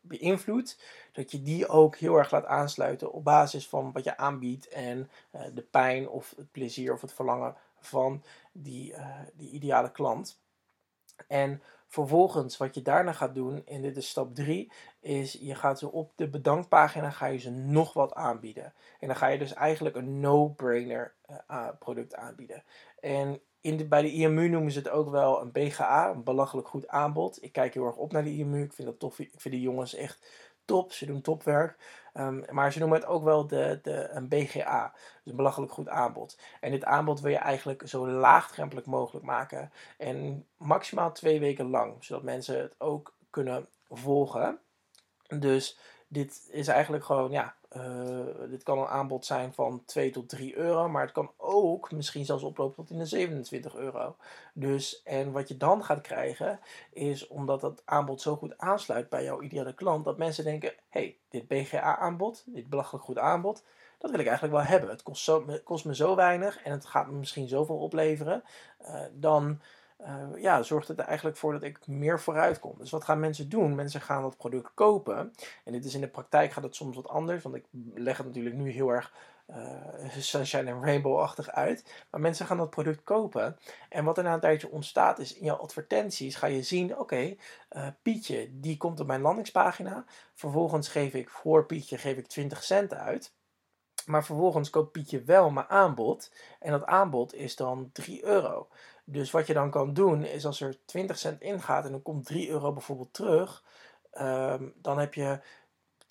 beïnvloedt, 0.00 0.78
dat 1.12 1.30
je 1.30 1.42
die 1.42 1.68
ook 1.68 1.96
heel 1.96 2.16
erg 2.16 2.30
laat 2.30 2.46
aansluiten 2.46 3.12
op 3.12 3.24
basis 3.24 3.68
van 3.68 3.92
wat 3.92 4.04
je 4.04 4.16
aanbiedt 4.16 4.68
en 4.68 5.10
uh, 5.32 5.42
de 5.54 5.62
pijn 5.62 6.08
of 6.08 6.34
het 6.36 6.50
plezier 6.50 6.92
of 6.92 7.00
het 7.00 7.12
verlangen 7.12 7.56
van 7.80 8.22
die, 8.52 8.92
uh, 8.92 9.18
die 9.34 9.50
ideale 9.50 9.90
klant. 9.90 10.40
En 11.26 11.62
vervolgens, 11.86 12.56
wat 12.56 12.74
je 12.74 12.82
daarna 12.82 13.12
gaat 13.12 13.34
doen, 13.34 13.66
en 13.66 13.82
dit 13.82 13.96
is 13.96 14.08
stap 14.08 14.34
3, 14.34 14.72
is 15.00 15.32
je 15.32 15.54
gaat 15.54 15.78
ze 15.78 15.92
op 15.92 16.12
de 16.16 16.28
bedankpagina 16.28 17.10
ga 17.10 17.26
je 17.26 17.38
ze 17.38 17.50
nog 17.50 17.92
wat 17.92 18.14
aanbieden. 18.14 18.74
En 19.00 19.06
dan 19.06 19.16
ga 19.16 19.26
je 19.26 19.38
dus 19.38 19.54
eigenlijk 19.54 19.96
een 19.96 20.20
no-brainer 20.20 21.14
product 21.78 22.14
aanbieden. 22.14 22.64
En 23.00 23.40
bij 23.88 24.02
de 24.02 24.12
IMU 24.12 24.48
noemen 24.48 24.72
ze 24.72 24.78
het 24.78 24.88
ook 24.88 25.10
wel 25.10 25.40
een 25.40 25.52
BGA, 25.52 26.10
een 26.10 26.24
belachelijk 26.24 26.68
goed 26.68 26.88
aanbod. 26.88 27.42
Ik 27.42 27.52
kijk 27.52 27.74
heel 27.74 27.86
erg 27.86 27.96
op 27.96 28.12
naar 28.12 28.24
de 28.24 28.36
IMU. 28.36 28.62
Ik 28.62 28.72
vind 28.72 28.88
dat 28.88 28.98
tof. 28.98 29.18
Ik 29.18 29.32
vind 29.36 29.54
die 29.54 29.62
jongens 29.62 29.94
echt 29.94 30.18
top, 30.66 30.92
ze 30.92 31.06
doen 31.06 31.20
topwerk. 31.20 31.76
Um, 32.14 32.44
maar 32.50 32.72
ze 32.72 32.78
noemen 32.78 32.98
het 32.98 33.08
ook 33.08 33.24
wel 33.24 33.46
de, 33.46 33.78
de, 33.82 34.08
een 34.10 34.28
BGA, 34.28 34.92
dus 34.94 35.30
een 35.30 35.36
belachelijk 35.36 35.72
goed 35.72 35.88
aanbod. 35.88 36.38
En 36.60 36.70
dit 36.70 36.84
aanbod 36.84 37.20
wil 37.20 37.30
je 37.30 37.36
eigenlijk 37.36 37.82
zo 37.86 38.08
laagdrempelig 38.08 38.84
mogelijk 38.84 39.24
maken. 39.24 39.72
En 39.98 40.46
maximaal 40.56 41.12
twee 41.12 41.40
weken 41.40 41.70
lang, 41.70 42.04
zodat 42.04 42.22
mensen 42.22 42.60
het 42.60 42.74
ook 42.78 43.14
kunnen 43.30 43.66
volgen. 43.90 44.58
Dus 45.38 45.78
dit 46.08 46.48
is 46.50 46.68
eigenlijk 46.68 47.04
gewoon, 47.04 47.30
ja, 47.30 47.54
uh, 47.76 48.48
dit 48.50 48.62
kan 48.62 48.78
een 48.78 48.86
aanbod 48.86 49.26
zijn 49.26 49.54
van 49.54 49.82
2 49.84 50.10
tot 50.10 50.28
3 50.28 50.56
euro, 50.56 50.88
maar 50.88 51.02
het 51.02 51.12
kan 51.12 51.30
ook 51.36 51.92
misschien 51.92 52.24
zelfs 52.24 52.42
oplopen 52.42 52.76
tot 52.76 52.90
in 52.90 52.98
de 52.98 53.06
27 53.06 53.74
euro. 53.74 54.16
Dus, 54.52 55.02
en 55.02 55.32
wat 55.32 55.48
je 55.48 55.56
dan 55.56 55.84
gaat 55.84 56.00
krijgen, 56.00 56.60
is 56.92 57.26
omdat 57.26 57.60
dat 57.60 57.82
aanbod 57.84 58.20
zo 58.20 58.36
goed 58.36 58.58
aansluit 58.58 59.08
bij 59.08 59.24
jouw 59.24 59.40
ideale 59.40 59.74
klant, 59.74 60.04
dat 60.04 60.18
mensen 60.18 60.44
denken: 60.44 60.72
hey, 60.88 61.16
dit 61.28 61.48
BGA-aanbod, 61.48 62.44
dit 62.46 62.68
belachelijk 62.68 63.04
goed 63.04 63.18
aanbod, 63.18 63.62
dat 63.98 64.10
wil 64.10 64.20
ik 64.20 64.26
eigenlijk 64.26 64.56
wel 64.56 64.66
hebben. 64.66 64.90
Het 64.90 65.02
kost, 65.02 65.24
zo, 65.24 65.46
kost 65.64 65.84
me 65.84 65.94
zo 65.94 66.14
weinig 66.14 66.62
en 66.62 66.72
het 66.72 66.86
gaat 66.86 67.06
me 67.06 67.18
misschien 67.18 67.48
zoveel 67.48 67.78
opleveren. 67.78 68.42
Uh, 68.82 69.00
dan 69.12 69.60
uh, 70.00 70.42
ja, 70.42 70.62
zorgt 70.62 70.88
het 70.88 70.98
er 70.98 71.04
eigenlijk 71.04 71.36
voor 71.36 71.52
dat 71.52 71.62
ik 71.62 71.86
meer 71.86 72.20
vooruit 72.20 72.58
kom. 72.58 72.74
Dus 72.78 72.90
wat 72.90 73.04
gaan 73.04 73.20
mensen 73.20 73.48
doen? 73.48 73.74
Mensen 73.74 74.00
gaan 74.00 74.22
dat 74.22 74.36
product 74.36 74.70
kopen. 74.74 75.32
En 75.64 75.72
dit 75.72 75.84
is 75.84 75.94
in 75.94 76.00
de 76.00 76.08
praktijk 76.08 76.52
gaat 76.52 76.62
het 76.62 76.74
soms 76.74 76.96
wat 76.96 77.08
anders, 77.08 77.42
want 77.42 77.54
ik 77.54 77.64
leg 77.94 78.16
het 78.16 78.26
natuurlijk 78.26 78.56
nu 78.56 78.70
heel 78.70 78.88
erg 78.88 79.12
uh, 79.50 80.16
sunshine 80.18 80.70
en 80.70 80.82
rainbow-achtig 80.84 81.50
uit. 81.50 82.04
Maar 82.10 82.20
mensen 82.20 82.46
gaan 82.46 82.56
dat 82.56 82.70
product 82.70 83.02
kopen. 83.02 83.58
En 83.88 84.04
wat 84.04 84.18
er 84.18 84.24
na 84.24 84.34
een 84.34 84.40
tijdje 84.40 84.70
ontstaat 84.70 85.18
is 85.18 85.34
in 85.34 85.44
jouw 85.44 85.56
advertenties 85.56 86.36
ga 86.36 86.46
je 86.46 86.62
zien, 86.62 86.98
oké, 86.98 87.34
uh, 87.76 87.86
Pietje 88.02 88.48
die 88.52 88.76
komt 88.76 89.00
op 89.00 89.06
mijn 89.06 89.20
landingspagina. 89.20 90.04
Vervolgens 90.34 90.88
geef 90.88 91.14
ik 91.14 91.30
voor 91.30 91.66
Pietje 91.66 91.98
geef 91.98 92.16
ik 92.16 92.26
20 92.26 92.62
cent 92.62 92.94
uit. 92.94 93.32
Maar 94.06 94.24
vervolgens 94.24 94.70
koopt 94.70 94.92
Pietje 94.92 95.22
wel 95.22 95.50
mijn 95.50 95.68
aanbod. 95.68 96.32
En 96.60 96.70
dat 96.70 96.84
aanbod 96.84 97.34
is 97.34 97.56
dan 97.56 97.90
3 97.92 98.24
euro. 98.24 98.68
Dus 99.08 99.30
wat 99.30 99.46
je 99.46 99.52
dan 99.52 99.70
kan 99.70 99.94
doen 99.94 100.24
is 100.24 100.46
als 100.46 100.60
er 100.60 100.84
20 100.84 101.18
cent 101.18 101.40
ingaat 101.40 101.84
en 101.84 101.90
dan 101.90 102.02
komt 102.02 102.26
3 102.26 102.48
euro 102.48 102.72
bijvoorbeeld 102.72 103.12
terug. 103.12 103.64
Um, 104.20 104.72
dan 104.76 104.98
heb 104.98 105.14
je 105.14 105.40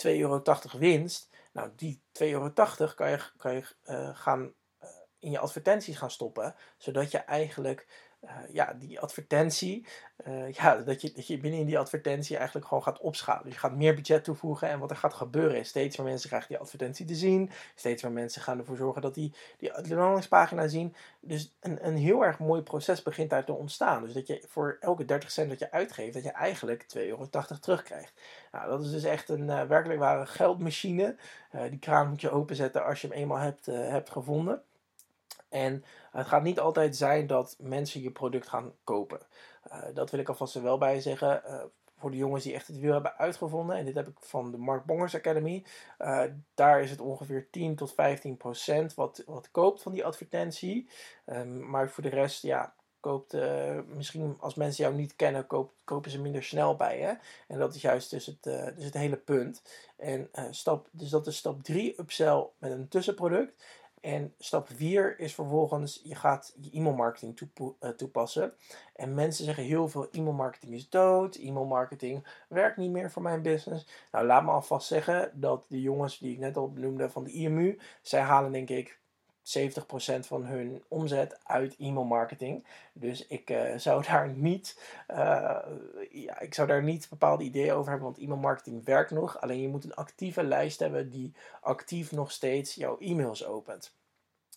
2,80 0.08 0.12
euro 0.20 0.42
winst. 0.78 1.30
Nou, 1.52 1.72
die 1.76 2.02
2,80 2.24 2.28
euro 2.28 2.52
kan 2.96 3.10
je, 3.10 3.20
kan 3.38 3.54
je 3.54 3.64
uh, 3.86 4.10
gaan, 4.18 4.54
uh, 4.84 4.90
in 5.20 5.32
je 5.32 5.40
advertenties 5.40 5.98
gaan 5.98 6.12
stoppen. 6.12 6.56
Zodat 6.78 7.12
je 7.12 7.18
eigenlijk 7.18 7.88
ja, 8.52 8.74
die 8.80 9.00
advertentie, 9.00 9.86
uh, 10.28 10.52
ja, 10.52 10.76
dat, 10.76 11.02
je, 11.02 11.12
dat 11.12 11.28
je 11.28 11.38
binnen 11.38 11.60
in 11.60 11.66
die 11.66 11.80
advertentie 11.80 12.38
eigenlijk 12.38 12.68
gewoon 12.68 12.84
gaat 12.84 13.00
opschalen. 13.00 13.44
Dus 13.44 13.54
je 13.54 13.60
gaat 13.60 13.76
meer 13.76 13.96
budget 13.96 14.24
toevoegen 14.24 14.70
en 14.70 14.80
wat 14.80 14.90
er 14.90 14.96
gaat 14.96 15.14
gebeuren 15.14 15.60
is 15.60 15.68
steeds 15.68 15.98
meer 15.98 16.08
mensen 16.08 16.28
krijgen 16.28 16.50
die 16.50 16.58
advertentie 16.58 17.06
te 17.06 17.16
zien. 17.16 17.52
Steeds 17.76 18.04
meer 18.04 18.12
mensen 18.12 18.42
gaan 18.42 18.60
ervoor 18.60 18.78
zorgen 18.78 19.02
dat 19.02 19.14
die 19.14 19.34
die 19.58 19.96
landingspagina 19.96 20.68
zien. 20.68 20.96
Dus 21.20 21.56
een, 21.60 21.88
een 21.88 21.98
heel 21.98 22.24
erg 22.24 22.40
mooi 22.40 22.62
proces 22.62 23.04
begint 23.04 23.30
daar 23.30 23.46
te 23.46 23.54
ontstaan. 23.54 24.04
Dus 24.04 24.14
dat 24.14 24.28
je 24.28 24.44
voor 24.48 24.78
elke 24.80 25.06
30 25.06 25.32
cent 25.32 25.50
dat 25.50 25.60
je 25.60 25.72
uitgeeft, 25.72 26.14
dat 26.14 26.24
je 26.24 26.32
eigenlijk 26.32 26.86
2,80 26.98 27.02
euro 27.02 27.28
terugkrijgt. 27.60 28.14
Nou, 28.52 28.70
dat 28.70 28.84
is 28.84 28.92
dus 28.92 29.04
echt 29.04 29.30
een 29.30 29.48
uh, 29.48 29.64
werkelijk 29.64 30.00
ware 30.00 30.26
geldmachine. 30.26 31.16
die 31.70 31.80
kraan 31.80 32.10
moet 32.10 32.22
je 32.22 32.30
openzetten 32.30 32.86
als 32.86 33.02
je 33.02 33.08
hem 33.08 33.18
eenmaal 33.18 33.38
hebt, 33.38 33.66
hebt 33.66 34.10
gevonden. 34.10 34.64
En 35.56 35.84
het 36.12 36.28
gaat 36.28 36.44
niet 36.44 36.60
altijd 36.60 36.96
zijn 36.96 37.28
dat 37.28 37.56
mensen 37.60 38.02
je 38.02 38.12
product 38.12 38.48
gaan 38.48 38.74
kopen. 38.84 39.20
Uh, 39.72 39.84
dat 39.94 40.12
wil 40.12 40.20
ik 40.20 40.30
alvast 40.30 40.56
er 40.56 40.64
wel 40.64 40.78
bij 40.78 41.02
zeggen. 41.02 41.42
Uh, 41.46 41.62
voor 41.98 42.12
de 42.12 42.18
jongens 42.18 42.44
die 42.44 42.54
echt 42.54 42.68
het 42.68 42.80
wiel 42.80 42.94
hebben 42.94 43.18
uitgevonden, 43.18 43.76
en 43.76 43.86
dit 43.86 43.96
heb 43.96 44.08
ik 44.08 44.18
van 44.20 44.52
de 44.52 44.58
Mark 44.58 44.86
Bongers 44.86 45.16
Academy, 45.16 45.64
uh, 46.00 46.24
daar 46.54 46.82
is 46.82 46.90
het 46.90 47.02
ongeveer 47.02 47.48
10 47.52 47.76
tot 47.76 47.94
15 47.94 48.38
procent 48.38 48.94
wat, 48.94 49.24
wat 49.26 49.52
koopt 49.52 49.82
van 49.82 49.92
die 49.92 50.06
advertentie. 50.06 50.90
Um, 51.26 51.70
maar 51.70 51.90
voor 51.90 52.04
de 52.04 52.10
rest, 52.10 52.42
ja, 52.42 52.74
koopt, 53.00 53.38
misschien 53.88 54.38
als 54.40 54.56
mensen 54.56 54.84
jou 54.84 54.96
niet 54.96 55.16
kennen, 55.16 55.48
kopen 55.84 56.12
ze 56.12 56.22
minder 56.22 56.44
snel 56.44 56.76
bij 56.76 57.00
je. 57.00 57.18
En 57.48 57.60
dat 57.60 57.76
is 57.76 57.82
juist 57.82 58.10
dus 58.10 58.26
het, 58.26 58.44
dus 58.76 58.84
het 58.84 58.94
hele 58.94 59.18
punt. 59.18 59.62
En, 59.96 60.30
stap, 60.52 60.88
dus 60.92 61.10
dat 61.10 61.28
is 61.28 61.38
stap 61.38 61.64
3, 61.64 62.00
upsell 62.00 62.48
met 62.58 62.72
een 62.72 62.88
tussenproduct. 62.88 63.64
En 64.06 64.34
stap 64.38 64.68
4 64.68 65.20
is 65.20 65.34
vervolgens, 65.34 66.02
je 66.04 66.16
gaat 66.16 66.54
je 66.62 66.70
e-mailmarketing 66.72 67.40
uh, 67.60 67.90
toepassen. 67.90 68.54
En 68.96 69.14
mensen 69.14 69.46
zeggen 69.46 69.64
heel 69.64 69.88
veel, 69.88 70.08
e-mailmarketing 70.12 70.74
is 70.74 70.90
dood, 70.90 71.36
e-mailmarketing 71.36 72.28
werkt 72.50 72.78
niet 72.78 72.92
meer 72.92 73.12
voor 73.12 73.22
mijn 73.22 73.42
business. 73.42 73.88
Nou, 74.12 74.26
laat 74.26 74.44
me 74.44 74.52
alvast 74.52 74.88
zeggen 74.88 75.32
dat 75.34 75.66
de 75.68 75.82
jongens 75.82 76.18
die 76.18 76.32
ik 76.32 76.40
net 76.40 76.58
al 76.58 76.72
noemde 76.76 77.10
van 77.10 77.24
de 77.24 77.32
IMU, 77.32 77.80
zij 78.02 78.22
halen 78.22 78.52
denk 78.52 78.70
ik 78.70 79.00
70% 79.46 80.20
van 80.20 80.46
hun 80.46 80.84
omzet 80.88 81.40
uit 81.44 81.76
e-mailmarketing. 81.80 82.66
Dus 82.94 83.28
ik 83.28 83.50
uh, 83.50 83.78
zou 83.78 84.04
daar 84.10 84.30
niet, 84.30 84.80
uh, 85.12 85.58
ja, 86.12 86.40
ik 86.40 86.54
zou 86.54 86.68
daar 86.68 86.84
niet 86.84 87.10
bepaalde 87.10 87.44
ideeën 87.44 87.74
over 87.74 87.90
hebben, 87.90 88.08
want 88.08 88.20
e-mailmarketing 88.20 88.86
werkt 88.86 89.12
nog. 89.12 89.42
Alleen 89.42 89.62
je 89.62 89.68
moet 89.68 89.84
een 89.84 89.96
actieve 89.96 90.44
lijst 90.44 90.80
hebben 90.80 91.10
die 91.10 91.34
actief 91.62 92.12
nog 92.12 92.32
steeds 92.32 92.76
jouw 92.76 92.98
e-mails 93.00 93.46
opent. 93.46 93.94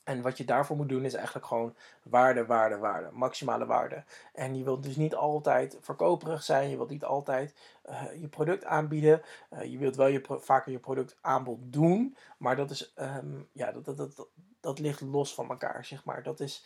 En 0.09 0.23
wat 0.23 0.39
je 0.39 0.45
daarvoor 0.45 0.77
moet 0.77 0.89
doen 0.89 1.05
is 1.05 1.15
eigenlijk 1.15 1.47
gewoon 1.47 1.75
waarde, 2.03 2.47
waarde, 2.47 2.77
waarde. 2.77 3.09
Maximale 3.13 3.67
waarde. 3.67 4.05
En 4.33 4.57
je 4.57 4.65
wilt 4.65 4.83
dus 4.83 4.97
niet 4.97 5.15
altijd 5.15 5.79
verkoperig 5.81 6.43
zijn. 6.43 6.71
Je 6.71 6.77
wilt 6.77 6.91
niet 6.91 7.05
altijd 7.05 7.55
uh, 7.89 8.21
je 8.21 8.29
product 8.29 8.65
aanbieden. 8.65 9.23
Uh, 9.53 9.65
je 9.65 9.79
wilt 9.79 9.97
wel 9.97 10.07
je 10.07 10.23
vaker 10.29 10.73
je 10.73 10.79
productaanbod 10.79 11.59
doen. 11.61 12.17
Maar 12.39 12.57
dat, 12.57 12.71
is, 12.71 12.95
um, 12.99 13.49
ja, 13.53 13.73
dat, 13.73 13.85
dat, 13.85 13.97
dat, 13.97 14.27
dat, 14.61 14.79
ligt 14.79 15.01
los 15.01 15.35
van 15.35 15.49
elkaar, 15.49 15.85
zeg 15.85 16.05
maar. 16.05 16.23
Dat 16.23 16.41
is... 16.41 16.65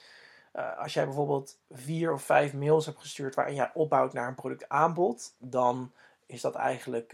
Uh, 0.56 0.78
als 0.78 0.94
jij 0.94 1.04
bijvoorbeeld 1.04 1.58
vier 1.70 2.12
of 2.12 2.22
vijf 2.22 2.54
mails 2.54 2.86
hebt 2.86 2.98
gestuurd 2.98 3.34
waarin 3.34 3.54
jij 3.54 3.70
opbouwt 3.74 4.12
naar 4.12 4.28
een 4.28 4.34
productaanbod, 4.34 5.34
dan 5.38 5.92
is 6.26 6.40
dat 6.40 6.54
eigenlijk, 6.54 7.10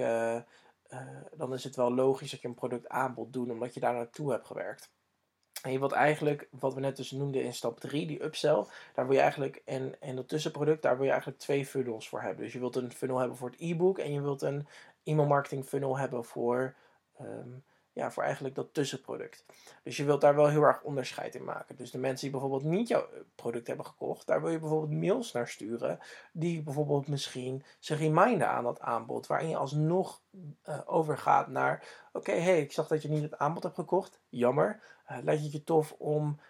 dan 1.33 1.53
is 1.53 1.65
het 1.65 1.77
wel 1.77 1.95
logisch 1.95 2.31
dat 2.31 2.41
je 2.41 2.49
een 2.49 2.55
productaanbod 2.55 3.33
doet, 3.33 3.51
omdat 3.51 3.75
je 3.75 3.81
daar 3.81 3.95
naartoe 3.95 4.31
hebt 4.31 4.47
gewerkt. 4.47 4.91
En 5.63 5.73
je 5.73 5.79
wilt 5.79 5.93
eigenlijk, 5.93 6.49
wat 6.51 6.75
we 6.75 6.81
net 6.81 6.97
dus 6.97 7.11
noemden 7.11 7.43
in 7.43 7.55
stap 7.55 7.81
3, 7.81 8.07
die 8.07 8.25
upsell, 8.25 8.65
daar 8.95 9.07
wil 9.07 9.15
je 9.15 9.21
eigenlijk, 9.21 9.63
en, 9.65 9.95
en 10.01 10.17
dat 10.17 10.29
tussenproduct, 10.29 10.83
daar 10.83 10.97
wil 10.97 11.05
je 11.05 11.11
eigenlijk 11.11 11.41
twee 11.41 11.67
funnels 11.67 12.09
voor 12.09 12.21
hebben. 12.21 12.45
Dus 12.45 12.53
je 12.53 12.59
wilt 12.59 12.77
een 12.77 12.93
funnel 12.93 13.19
hebben 13.19 13.37
voor 13.37 13.51
het 13.51 13.61
e-book 13.61 13.99
en 13.99 14.13
je 14.13 14.23
wilt 14.23 14.43
een 14.43 14.67
e-mail 15.05 15.29
marketing 15.29 15.65
funnel 15.65 15.99
hebben 15.99 16.25
voor, 16.25 16.75
um, 17.21 17.65
ja, 17.99 18.11
voor 18.11 18.23
eigenlijk 18.23 18.55
dat 18.55 18.75
tussenproduct. 18.75 19.45
Dus 19.83 19.97
je 19.97 20.05
wilt 20.05 20.21
daar 20.21 20.35
wel 20.35 20.49
heel 20.49 20.63
erg 20.63 20.83
onderscheid 20.83 21.35
in 21.35 21.45
maken. 21.45 21.77
Dus 21.77 21.91
de 21.91 21.99
mensen 21.99 22.21
die 22.21 22.31
bijvoorbeeld 22.31 22.73
niet 22.73 22.89
jouw 22.89 23.07
product 23.35 23.67
hebben 23.67 23.87
gekocht, 23.87 24.27
daar 24.27 24.43
wil 24.43 24.51
je 24.51 24.59
bijvoorbeeld 24.59 25.01
mails 25.01 25.33
naar 25.33 25.49
sturen, 25.49 25.99
die 26.33 26.63
bijvoorbeeld 26.63 27.09
misschien 27.09 27.65
ze 27.79 27.95
reminden 27.95 28.49
aan 28.49 28.65
dat 28.65 28.81
aanbod, 28.81 29.27
waarin 29.27 29.49
je 29.49 29.57
alsnog 29.57 30.21
uh, 30.69 30.81
overgaat 30.85 31.49
naar, 31.49 31.89
oké, 32.13 32.33
hey, 32.33 32.61
ik 32.61 32.73
zag 32.73 32.89
dat 32.89 33.03
je 33.03 33.09
niet 33.09 33.23
het 33.23 33.39
aanbod 33.39 33.63
hebt 33.63 33.75
gekocht, 33.75 34.21
jammer 34.29 34.81
uh, 35.11 35.19
lijkt 35.23 35.43
het 35.43 35.53
je 35.53 35.65
tof 35.65 35.95
om 35.99 36.41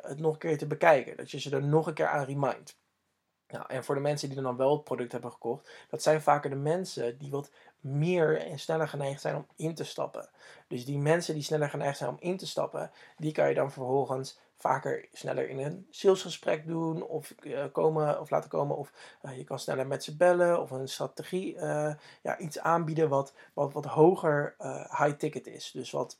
het 0.00 0.20
nog 0.20 0.32
een 0.32 0.38
keer 0.38 0.58
te 0.58 0.66
bekijken. 0.66 1.16
Dat 1.16 1.30
je 1.30 1.40
ze 1.40 1.50
er 1.50 1.62
nog 1.62 1.86
een 1.86 1.94
keer 1.94 2.08
aan 2.08 2.24
remindt. 2.24 2.78
Nou, 3.48 3.64
en 3.68 3.84
voor 3.84 3.94
de 3.94 4.00
mensen 4.00 4.28
die 4.28 4.40
dan 4.40 4.56
wel 4.56 4.72
het 4.72 4.84
product 4.84 5.12
hebben 5.12 5.32
gekocht, 5.32 5.70
dat 5.88 6.02
zijn 6.02 6.22
vaker 6.22 6.50
de 6.50 6.56
mensen 6.56 7.18
die 7.18 7.30
wat 7.30 7.50
meer 7.84 8.40
en 8.40 8.58
sneller 8.58 8.88
geneigd 8.88 9.20
zijn 9.20 9.36
om 9.36 9.46
in 9.56 9.74
te 9.74 9.84
stappen. 9.84 10.28
Dus 10.68 10.84
die 10.84 10.98
mensen 10.98 11.34
die 11.34 11.42
sneller 11.42 11.70
geneigd 11.70 11.98
zijn 11.98 12.10
om 12.10 12.16
in 12.18 12.36
te 12.36 12.46
stappen, 12.46 12.90
die 13.16 13.32
kan 13.32 13.48
je 13.48 13.54
dan 13.54 13.72
vervolgens 13.72 14.38
vaker 14.56 15.08
sneller 15.12 15.48
in 15.48 15.58
een 15.58 15.86
salesgesprek 15.90 16.66
doen 16.66 17.02
of 17.02 17.34
uh, 17.42 17.64
komen 17.72 18.20
of 18.20 18.30
laten 18.30 18.50
komen 18.50 18.76
of 18.76 18.92
uh, 19.22 19.36
je 19.36 19.44
kan 19.44 19.58
sneller 19.58 19.86
met 19.86 20.04
ze 20.04 20.16
bellen 20.16 20.60
of 20.60 20.70
een 20.70 20.88
strategie 20.88 21.54
uh, 21.54 21.94
ja, 22.22 22.38
iets 22.38 22.58
aanbieden 22.58 23.08
wat, 23.08 23.34
wat, 23.54 23.72
wat 23.72 23.84
hoger 23.84 24.54
high 24.98 25.16
ticket 25.16 25.46
is. 25.46 25.70
Dus 25.70 25.90
wat 25.90 26.18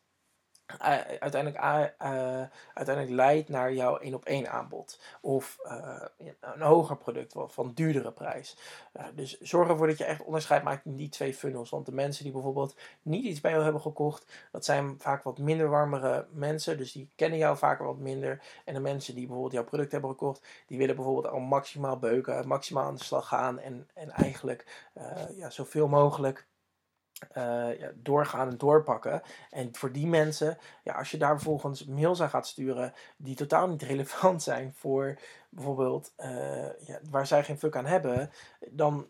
uiteindelijk, 1.19 1.63
uh, 1.63 2.43
uiteindelijk 2.75 3.17
leidt 3.17 3.49
naar 3.49 3.73
jouw 3.73 3.99
één 3.99 4.15
op 4.15 4.25
één 4.25 4.51
aanbod. 4.51 5.01
Of 5.21 5.59
uh, 5.65 6.03
een 6.41 6.61
hoger 6.61 6.97
product 6.97 7.35
van 7.47 7.73
duurdere 7.75 8.13
prijs. 8.13 8.57
Uh, 8.97 9.05
dus 9.15 9.41
zorg 9.41 9.69
ervoor 9.69 9.87
dat 9.87 9.99
je 9.99 10.05
echt 10.05 10.25
onderscheid 10.25 10.63
maakt 10.63 10.85
in 10.85 10.97
die 10.97 11.09
twee 11.09 11.35
funnels. 11.35 11.71
Want 11.71 11.87
de 11.87 11.93
mensen 11.93 12.25
die 12.25 12.33
bijvoorbeeld 12.33 12.77
niet 13.03 13.25
iets 13.25 13.41
bij 13.41 13.51
jou 13.51 13.63
hebben 13.63 13.83
gekocht, 13.83 14.49
dat 14.53 14.65
zijn 14.65 14.95
vaak 14.99 15.23
wat 15.23 15.39
minder 15.39 15.69
warmere 15.69 16.27
mensen. 16.31 16.79
Dus 16.79 16.93
die 16.93 17.11
kennen 17.15 17.39
jou 17.39 17.57
vaker 17.57 17.85
wat 17.85 17.99
minder. 17.99 18.43
En 18.65 18.75
de 18.75 18.81
mensen 18.81 19.15
die 19.15 19.25
bijvoorbeeld 19.25 19.55
jouw 19.55 19.65
product 19.65 19.93
hebben 19.93 20.11
gekocht, 20.11 20.47
die 20.67 20.79
willen 20.79 20.97
bijvoorbeeld 20.97 21.33
al 21.33 21.41
maximaal 21.41 21.99
beuken, 21.99 22.49
maximaal 22.49 22.85
aan 22.85 22.95
de 22.95 23.05
slag 23.05 23.29
gaan. 23.29 23.59
En, 23.59 23.89
en 23.95 24.11
eigenlijk 24.11 24.89
ja, 25.37 25.51
zoveel 25.51 25.89
mogelijk 25.89 26.47
uh, 27.37 27.79
ja, 27.79 27.91
doorgaan 27.95 28.49
en 28.49 28.59
doorpakken. 28.59 29.23
En 29.51 29.75
voor 29.77 29.93
die 29.93 30.07
mensen, 30.07 30.59
ja, 30.83 30.95
als 30.95 31.11
je 31.11 31.17
daar 31.17 31.35
vervolgens 31.35 31.85
mails 31.85 32.23
aan 32.23 32.31
gaat 32.31 32.47
sturen 32.47 32.93
die 33.17 33.37
totaal 33.37 33.69
niet 33.69 33.83
relevant 33.93 34.43
zijn 34.43 34.73
voor 34.75 35.19
bijvoorbeeld 35.49 36.13
uh, 36.17 36.79
ja, 36.81 37.01
waar 37.11 37.27
zij 37.27 37.45
geen 37.45 37.59
fuck 37.59 37.77
aan 37.77 37.87
hebben, 37.87 38.31
dan, 38.71 39.09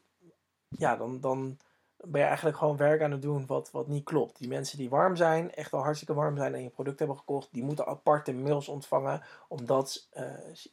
ja, 0.69 0.97
dan, 0.97 1.21
dan 1.21 1.59
ben 1.97 2.21
je 2.21 2.27
eigenlijk 2.27 2.57
gewoon 2.57 2.77
werk 2.77 3.03
aan 3.03 3.11
het 3.11 3.23
doen 3.23 3.47
wat, 3.47 3.71
wat 3.71 3.89
niet 3.89 4.05
klopt. 4.05 4.39
Die 4.39 4.49
mensen 4.49 4.79
die 4.79 4.91
warm 4.91 5.17
zijn, 5.17 5.55
echt 5.55 5.73
al 5.73 5.83
hartstikke 5.83 6.15
warm 6.15 6.37
zijn 6.37 6.55
en 6.55 6.63
je 6.63 6.71
product 6.71 6.99
hebben 6.99 7.19
gekocht, 7.19 7.49
die 7.53 7.65
moeten 7.65 7.87
aparte 7.87 8.33
mails 8.33 8.69
ontvangen, 8.69 9.23
omdat 9.49 10.09
uh, 10.15 10.25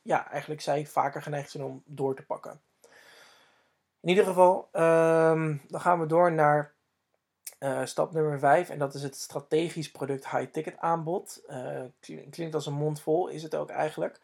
ja, 0.02 0.30
eigenlijk 0.30 0.62
zij 0.62 0.86
vaker 0.86 1.22
geneigd 1.22 1.52
zijn 1.52 1.64
om 1.64 1.84
door 1.86 2.16
te 2.16 2.26
pakken. 2.26 2.62
In 4.00 4.10
ieder 4.10 4.26
geval, 4.26 4.70
um, 4.74 5.62
dan 5.68 5.82
gaan 5.82 6.00
we 6.00 6.06
door 6.06 6.32
naar 6.32 6.74
uh, 7.64 7.86
stap 7.86 8.12
nummer 8.12 8.40
5 8.40 8.70
en 8.70 8.80
dat 8.80 8.94
is 8.94 9.04
het 9.04 9.16
strategisch 9.16 9.92
product 9.92 10.30
high-ticket 10.30 10.78
aanbod. 10.78 11.44
Uh, 11.50 11.82
klinkt 12.30 12.56
als 12.56 12.66
een 12.66 12.74
mond 12.74 13.02
vol, 13.02 13.28
is 13.28 13.44
het 13.44 13.56
ook 13.56 13.70
eigenlijk. 13.70 14.20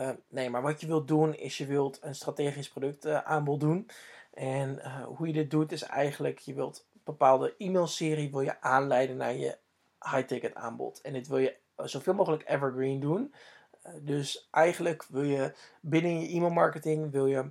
Uh, 0.00 0.10
nee, 0.28 0.50
maar 0.50 0.62
wat 0.62 0.80
je 0.80 0.86
wilt 0.86 1.08
doen 1.08 1.34
is 1.34 1.58
je 1.58 1.66
wilt 1.66 1.98
een 2.02 2.14
strategisch 2.14 2.68
product 2.68 3.06
aanbod 3.06 3.60
doen. 3.60 3.90
En 4.32 4.80
hoe 5.04 5.26
je 5.26 5.32
dit 5.32 5.50
doet 5.50 5.72
is 5.72 5.82
eigenlijk, 5.82 6.38
je 6.38 6.54
wilt 6.54 6.86
een 6.92 7.00
bepaalde 7.04 7.54
e-mailserie 7.58 8.30
wil 8.30 8.40
je 8.40 8.60
aanleiden 8.60 9.16
naar 9.16 9.34
je 9.34 9.58
high-ticket 10.00 10.54
aanbod. 10.54 11.00
En 11.00 11.12
dit 11.12 11.28
wil 11.28 11.38
je 11.38 11.56
zoveel 11.76 12.14
mogelijk 12.14 12.48
evergreen 12.48 13.00
doen. 13.00 13.34
dus 14.00 14.48
eigenlijk 14.50 15.04
wil 15.08 15.22
je 15.22 15.54
binnen 15.80 16.20
je 16.20 16.28
e-mailmarketing 16.28 17.10
wil 17.10 17.26
je 17.26 17.50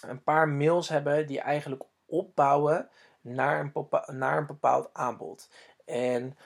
een 0.00 0.22
paar 0.22 0.48
mails 0.48 0.88
hebben 0.88 1.26
die 1.26 1.40
eigenlijk 1.40 1.82
opbouwen 2.06 2.88
naar 3.20 3.60
een, 3.60 3.88
naar 4.06 4.38
een 4.38 4.46
bepaald 4.46 4.90
aanbod. 4.92 5.50
En 5.84 6.36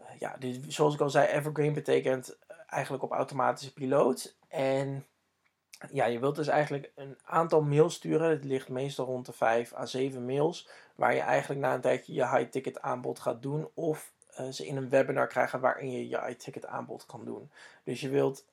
uh, 0.00 0.06
ja, 0.18 0.36
dit, 0.38 0.60
zoals 0.68 0.94
ik 0.94 1.00
al 1.00 1.10
zei, 1.10 1.26
evergreen 1.26 1.72
betekent 1.72 2.36
eigenlijk 2.66 3.02
op 3.02 3.12
automatische 3.12 3.72
piloot. 3.72 4.36
En 4.48 5.06
ja, 5.92 6.04
je 6.04 6.18
wilt 6.18 6.36
dus 6.36 6.48
eigenlijk 6.48 6.92
een 6.94 7.18
aantal 7.24 7.62
mails 7.62 7.94
sturen. 7.94 8.30
Het 8.30 8.44
ligt 8.44 8.68
meestal 8.68 9.06
rond 9.06 9.26
de 9.26 9.32
5 9.32 9.74
à 9.74 9.86
7 9.86 10.24
mails. 10.24 10.68
Waar 10.94 11.14
je 11.14 11.20
eigenlijk 11.20 11.60
na 11.60 11.74
een 11.74 11.80
tijdje 11.80 12.12
je 12.12 12.28
high-ticket 12.28 12.80
aanbod 12.80 13.18
gaat 13.18 13.42
doen. 13.42 13.68
Of 13.74 14.12
uh, 14.40 14.48
ze 14.48 14.66
in 14.66 14.76
een 14.76 14.88
webinar 14.88 15.26
krijgen 15.26 15.60
waarin 15.60 15.90
je 15.90 16.08
je 16.08 16.20
high-ticket 16.20 16.66
aanbod 16.66 17.06
kan 17.06 17.24
doen. 17.24 17.50
Dus 17.84 18.00
je 18.00 18.08
wilt 18.08 18.44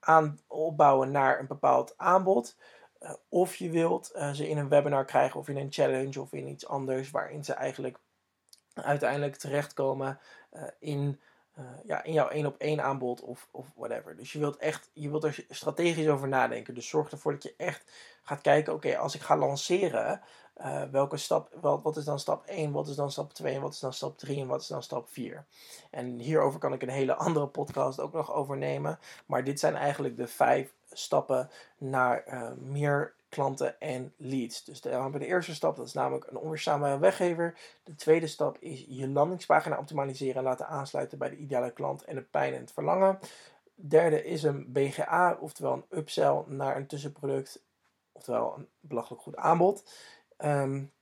aan, 0.00 0.38
opbouwen 0.46 1.10
naar 1.10 1.38
een 1.38 1.46
bepaald 1.46 1.94
aanbod. 1.96 2.56
Uh, 3.02 3.12
of 3.28 3.54
je 3.54 3.70
wilt 3.70 4.12
uh, 4.14 4.30
ze 4.32 4.48
in 4.48 4.58
een 4.58 4.68
webinar 4.68 5.04
krijgen 5.04 5.40
of 5.40 5.48
in 5.48 5.56
een 5.56 5.72
challenge 5.72 6.20
of 6.20 6.32
in 6.32 6.48
iets 6.48 6.66
anders 6.66 7.10
waarin 7.10 7.44
ze 7.44 7.52
eigenlijk 7.52 7.98
uiteindelijk 8.74 9.36
terechtkomen 9.36 10.18
uh, 10.52 10.62
in, 10.78 11.20
ja, 11.84 12.02
in 12.02 12.12
jouw 12.12 12.28
één 12.28 12.46
op 12.46 12.56
één 12.58 12.82
aanbod 12.82 13.20
of, 13.20 13.48
of 13.50 13.66
whatever. 13.74 14.16
Dus 14.16 14.32
je 14.32 14.38
wilt 14.38 14.56
echt, 14.56 14.90
je 14.92 15.10
wilt 15.10 15.24
er 15.24 15.44
strategisch 15.48 16.08
over 16.08 16.28
nadenken. 16.28 16.74
Dus 16.74 16.88
zorg 16.88 17.10
ervoor 17.10 17.32
dat 17.32 17.42
je 17.42 17.54
echt 17.56 17.90
gaat 18.22 18.40
kijken, 18.40 18.72
oké, 18.72 18.96
als 18.98 19.14
ik 19.14 19.20
ga 19.20 19.36
lanceren, 19.36 20.20
welke 20.90 21.16
stap, 21.16 21.56
wat, 21.60 21.82
wat 21.82 21.96
is 21.96 22.04
dan 22.04 22.18
stap 22.18 22.46
1, 22.46 22.72
wat 22.72 22.88
is 22.88 22.96
dan 22.96 23.10
stap 23.10 23.32
2 23.32 23.54
en 23.54 23.60
wat 23.60 23.72
is 23.72 23.78
dan 23.78 23.92
stap 23.92 24.18
3 24.18 24.40
en 24.40 24.46
wat 24.46 24.60
is 24.60 24.66
dan 24.66 24.82
stap 24.82 25.08
4. 25.08 25.44
En 25.90 26.18
hierover 26.18 26.58
kan 26.58 26.72
ik 26.72 26.82
een 26.82 26.88
hele 26.88 27.14
andere 27.14 27.46
podcast 27.46 28.00
ook 28.00 28.12
nog 28.12 28.32
overnemen. 28.32 28.98
Maar 29.26 29.44
dit 29.44 29.60
zijn 29.60 29.76
eigenlijk 29.76 30.16
de 30.16 30.26
vijf 30.26 30.74
stappen 30.92 31.50
naar 31.78 32.24
uh, 32.28 32.50
meer 32.52 33.14
klanten 33.28 33.80
en 33.80 34.12
leads. 34.16 34.64
Dus 34.64 34.80
dan 34.80 34.92
hebben 34.92 35.12
we 35.12 35.18
de 35.18 35.26
eerste 35.26 35.54
stap, 35.54 35.76
dat 35.76 35.86
is 35.86 35.92
namelijk 35.92 36.26
een 36.26 36.36
onweerzame 36.36 36.98
weggever. 36.98 37.58
De 37.84 37.94
tweede 37.94 38.26
stap 38.26 38.58
is 38.58 38.84
je 38.88 39.08
landingspagina 39.08 39.78
optimaliseren 39.78 40.36
en 40.36 40.42
laten 40.42 40.68
aansluiten 40.68 41.18
bij 41.18 41.30
de 41.30 41.36
ideale 41.36 41.72
klant 41.72 42.04
en 42.04 42.14
de 42.14 42.22
pijn 42.22 42.54
en 42.54 42.60
het 42.60 42.72
verlangen. 42.72 43.18
Derde 43.74 44.24
is 44.24 44.42
een 44.42 44.72
BGA, 44.72 45.36
oftewel 45.40 45.72
een 45.72 45.98
upsell 45.98 46.42
naar 46.46 46.76
een 46.76 46.86
tussenproduct, 46.86 47.62
oftewel 48.12 48.54
een 48.56 48.68
belachelijk 48.80 49.22
goed 49.22 49.36
aanbod. 49.36 49.84
Um, 50.38 50.92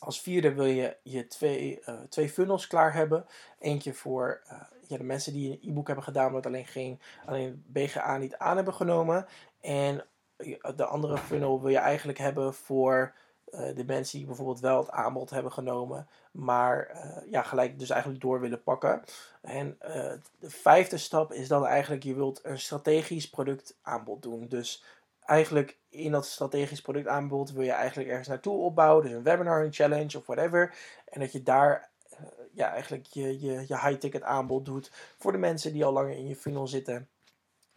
als 0.00 0.20
vierde 0.20 0.54
wil 0.54 0.64
je 0.64 0.96
je 1.02 1.26
twee, 1.26 1.82
uh, 1.88 2.00
twee 2.08 2.28
funnels 2.28 2.66
klaar 2.66 2.94
hebben. 2.94 3.26
Eentje 3.58 3.94
voor 3.94 4.42
uh, 4.52 4.60
ja, 4.86 4.96
de 4.96 5.04
mensen 5.04 5.32
die 5.32 5.50
een 5.50 5.70
e-book 5.70 5.86
hebben 5.86 6.04
gedaan, 6.04 6.32
maar 6.32 6.42
alleen, 6.42 6.66
geen, 6.66 7.00
alleen 7.26 7.64
BGA 7.66 8.16
niet 8.16 8.36
aan 8.36 8.56
hebben 8.56 8.74
genomen. 8.74 9.26
En 9.60 10.04
de 10.76 10.84
andere 10.84 11.18
funnel 11.18 11.60
wil 11.60 11.70
je 11.70 11.78
eigenlijk 11.78 12.18
hebben 12.18 12.54
voor 12.54 13.14
de 13.74 13.84
mensen 13.86 14.18
die 14.18 14.26
bijvoorbeeld 14.26 14.60
wel 14.60 14.78
het 14.78 14.90
aanbod 14.90 15.30
hebben 15.30 15.52
genomen, 15.52 16.08
maar 16.30 16.96
ja, 17.30 17.42
gelijk 17.42 17.78
dus 17.78 17.90
eigenlijk 17.90 18.22
door 18.22 18.40
willen 18.40 18.62
pakken. 18.62 19.02
En 19.40 19.76
de 20.38 20.50
vijfde 20.50 20.96
stap 20.96 21.32
is 21.32 21.48
dan 21.48 21.66
eigenlijk, 21.66 22.02
je 22.02 22.14
wilt 22.14 22.40
een 22.42 22.58
strategisch 22.58 23.30
productaanbod 23.30 24.22
doen. 24.22 24.46
Dus 24.48 24.84
eigenlijk 25.24 25.78
in 25.88 26.12
dat 26.12 26.26
strategisch 26.26 26.80
productaanbod 26.80 27.52
wil 27.52 27.62
je 27.62 27.72
eigenlijk 27.72 28.08
ergens 28.08 28.28
naartoe 28.28 28.58
opbouwen. 28.58 29.04
Dus 29.04 29.12
een 29.12 29.22
webinar, 29.22 29.64
een 29.64 29.72
challenge 29.72 30.18
of 30.18 30.26
whatever. 30.26 30.74
En 31.04 31.20
dat 31.20 31.32
je 31.32 31.42
daar 31.42 31.90
uh, 32.12 32.18
ja, 32.52 32.72
eigenlijk 32.72 33.06
je, 33.06 33.40
je, 33.40 33.52
je 33.52 33.78
high-ticket 33.78 34.22
aanbod 34.22 34.64
doet 34.64 34.92
voor 35.18 35.32
de 35.32 35.38
mensen 35.38 35.72
die 35.72 35.84
al 35.84 35.92
langer 35.92 36.16
in 36.16 36.28
je 36.28 36.36
funnel 36.36 36.66
zitten. 36.66 37.08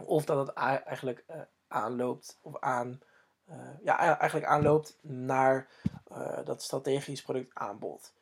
Of 0.04 0.26
dat 0.26 0.48
het 0.48 0.56
eigenlijk 0.84 1.24
uh, 1.30 1.36
aanloopt 1.68 2.38
of 2.42 2.60
aan, 2.60 3.00
uh, 3.50 3.56
ja, 3.84 4.20
eigenlijk 4.20 4.50
aanloopt 4.50 4.98
naar 5.02 5.68
dat 6.44 6.64
strategisch 6.64 7.22
productaanbod. 7.22 8.14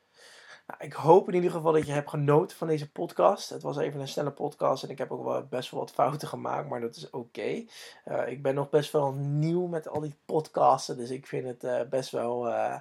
Nou, 0.67 0.80
ik 0.84 0.93
hoop 0.93 1.28
in 1.28 1.34
ieder 1.34 1.52
geval 1.52 1.71
dat 1.71 1.86
je 1.86 1.91
hebt 1.91 2.10
genoten 2.10 2.58
van 2.58 2.67
deze 2.67 2.91
podcast. 2.91 3.49
Het 3.49 3.62
was 3.62 3.78
even 3.78 3.99
een 3.99 4.08
snelle 4.08 4.32
podcast 4.32 4.84
en 4.84 4.89
ik 4.89 4.97
heb 4.97 5.12
ook 5.12 5.23
wel 5.23 5.45
best 5.45 5.71
wel 5.71 5.80
wat 5.80 5.91
fouten 5.91 6.28
gemaakt, 6.28 6.69
maar 6.69 6.82
dat 6.82 6.95
is 6.95 7.10
oké. 7.10 7.65
Uh, 8.06 8.28
ik 8.28 8.41
ben 8.41 8.56
nog 8.56 8.69
best 8.69 8.91
wel 8.91 9.12
nieuw 9.13 9.67
met 9.67 9.88
al 9.88 9.99
die 9.99 10.15
podcasten, 10.26 10.97
dus 10.97 11.10
ik 11.10 11.28
vind 11.28 11.47
het 11.47 11.63
uh, 11.63 11.82
best 11.89 12.12
wel, 12.12 12.47
uh, 12.47 12.76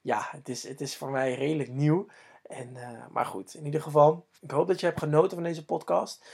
ja, 0.00 0.28
het 0.30 0.48
is, 0.48 0.68
het 0.68 0.80
is 0.80 0.96
voor 0.96 1.10
mij 1.10 1.34
redelijk 1.34 1.68
nieuw. 1.68 2.06
En, 2.42 2.76
maar 3.10 3.26
goed, 3.26 3.54
in 3.54 3.64
ieder 3.64 3.82
geval, 3.82 4.26
ik 4.40 4.50
hoop 4.50 4.66
dat 4.66 4.80
je 4.80 4.86
hebt 4.86 4.98
genoten 4.98 5.36
van 5.36 5.42
deze 5.42 5.64
podcast. 5.64 6.24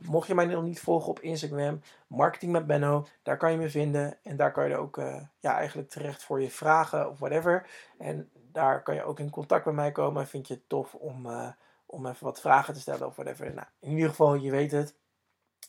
mocht 0.00 0.26
je 0.26 0.34
mij 0.34 0.44
nog 0.44 0.64
niet 0.64 0.80
volgen 0.80 1.08
op 1.08 1.20
Instagram, 1.20 1.80
Marketing 2.06 2.52
met 2.52 2.66
Benno, 2.66 3.06
daar 3.22 3.36
kan 3.36 3.50
je 3.50 3.58
me 3.58 3.70
vinden. 3.70 4.18
En 4.22 4.36
daar 4.36 4.52
kan 4.52 4.68
je 4.68 4.76
ook 4.76 4.96
ja, 5.40 5.56
eigenlijk 5.56 5.90
terecht 5.90 6.24
voor 6.24 6.40
je 6.40 6.50
vragen 6.50 7.10
of 7.10 7.18
whatever. 7.18 7.70
En 7.98 8.30
daar 8.52 8.82
kan 8.82 8.94
je 8.94 9.02
ook 9.02 9.18
in 9.18 9.30
contact 9.30 9.64
met 9.64 9.74
mij 9.74 9.92
komen. 9.92 10.26
Vind 10.26 10.48
je 10.48 10.54
het 10.54 10.68
tof 10.68 10.94
om, 10.94 11.26
uh, 11.26 11.48
om 11.86 12.06
even 12.06 12.24
wat 12.24 12.40
vragen 12.40 12.74
te 12.74 12.80
stellen 12.80 13.06
of 13.06 13.16
whatever. 13.16 13.54
Nou, 13.54 13.66
in 13.80 13.90
ieder 13.90 14.08
geval, 14.08 14.34
je 14.34 14.50
weet 14.50 14.72
het. 14.72 14.94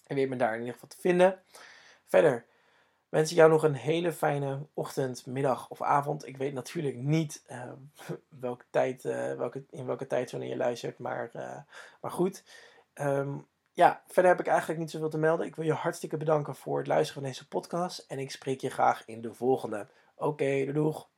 En 0.04 0.15
weet 0.15 0.30
me 0.30 0.36
daar 0.36 0.54
in 0.54 0.60
ieder 0.60 0.74
geval 0.74 0.89
te 0.89 1.00
vinden. 1.00 1.39
Verder 2.06 2.46
wens 3.10 3.32
ik 3.32 3.38
jou 3.38 3.50
nog 3.50 3.63
een 3.63 3.76
hele 3.76 4.12
fijne 4.12 4.68
ochtend, 4.74 5.26
middag 5.26 5.70
of 5.70 5.82
avond. 5.82 6.28
Ik 6.28 6.38
weet 6.38 6.54
natuurlijk 6.54 6.96
niet 6.96 7.44
uh, 7.48 7.72
welke 8.39 8.65
tijd, 8.70 9.04
uh, 9.04 9.34
welke, 9.34 9.65
in 9.70 9.86
welke 9.86 10.08
tijdzone 10.08 10.48
je 10.48 10.58
luistert. 10.58 10.98
Maar, 10.98 11.30
maar 12.02 12.12
goed. 12.12 12.44
Um, 12.94 13.48
ja, 13.80 14.04
verder 14.08 14.32
heb 14.32 14.39
ik 14.39 14.48
eigenlijk 14.48 14.80
niet 14.80 14.92
zoveel 14.92 15.10
te 15.10 15.18
melden. 15.18 15.46
Ik 15.46 15.56
wil 15.56 15.65
je 15.65 15.74
hartstikke 15.74 16.18
bedanken 16.18 16.56
voor 16.56 16.78
het 16.78 16.88
luisteren 16.88 17.22
van 17.22 17.32
deze 17.32 17.48
podcast. 17.48 18.06
En 18.08 18.20
ik 18.20 18.32
spreek 18.32 18.62
je 18.62 18.70
graag 18.70 19.06
in 19.06 19.22
de 19.22 19.34
volgende. 19.34 19.88
Oké, 20.15 20.28
okay, 20.28 20.72
doeg! 20.72 21.10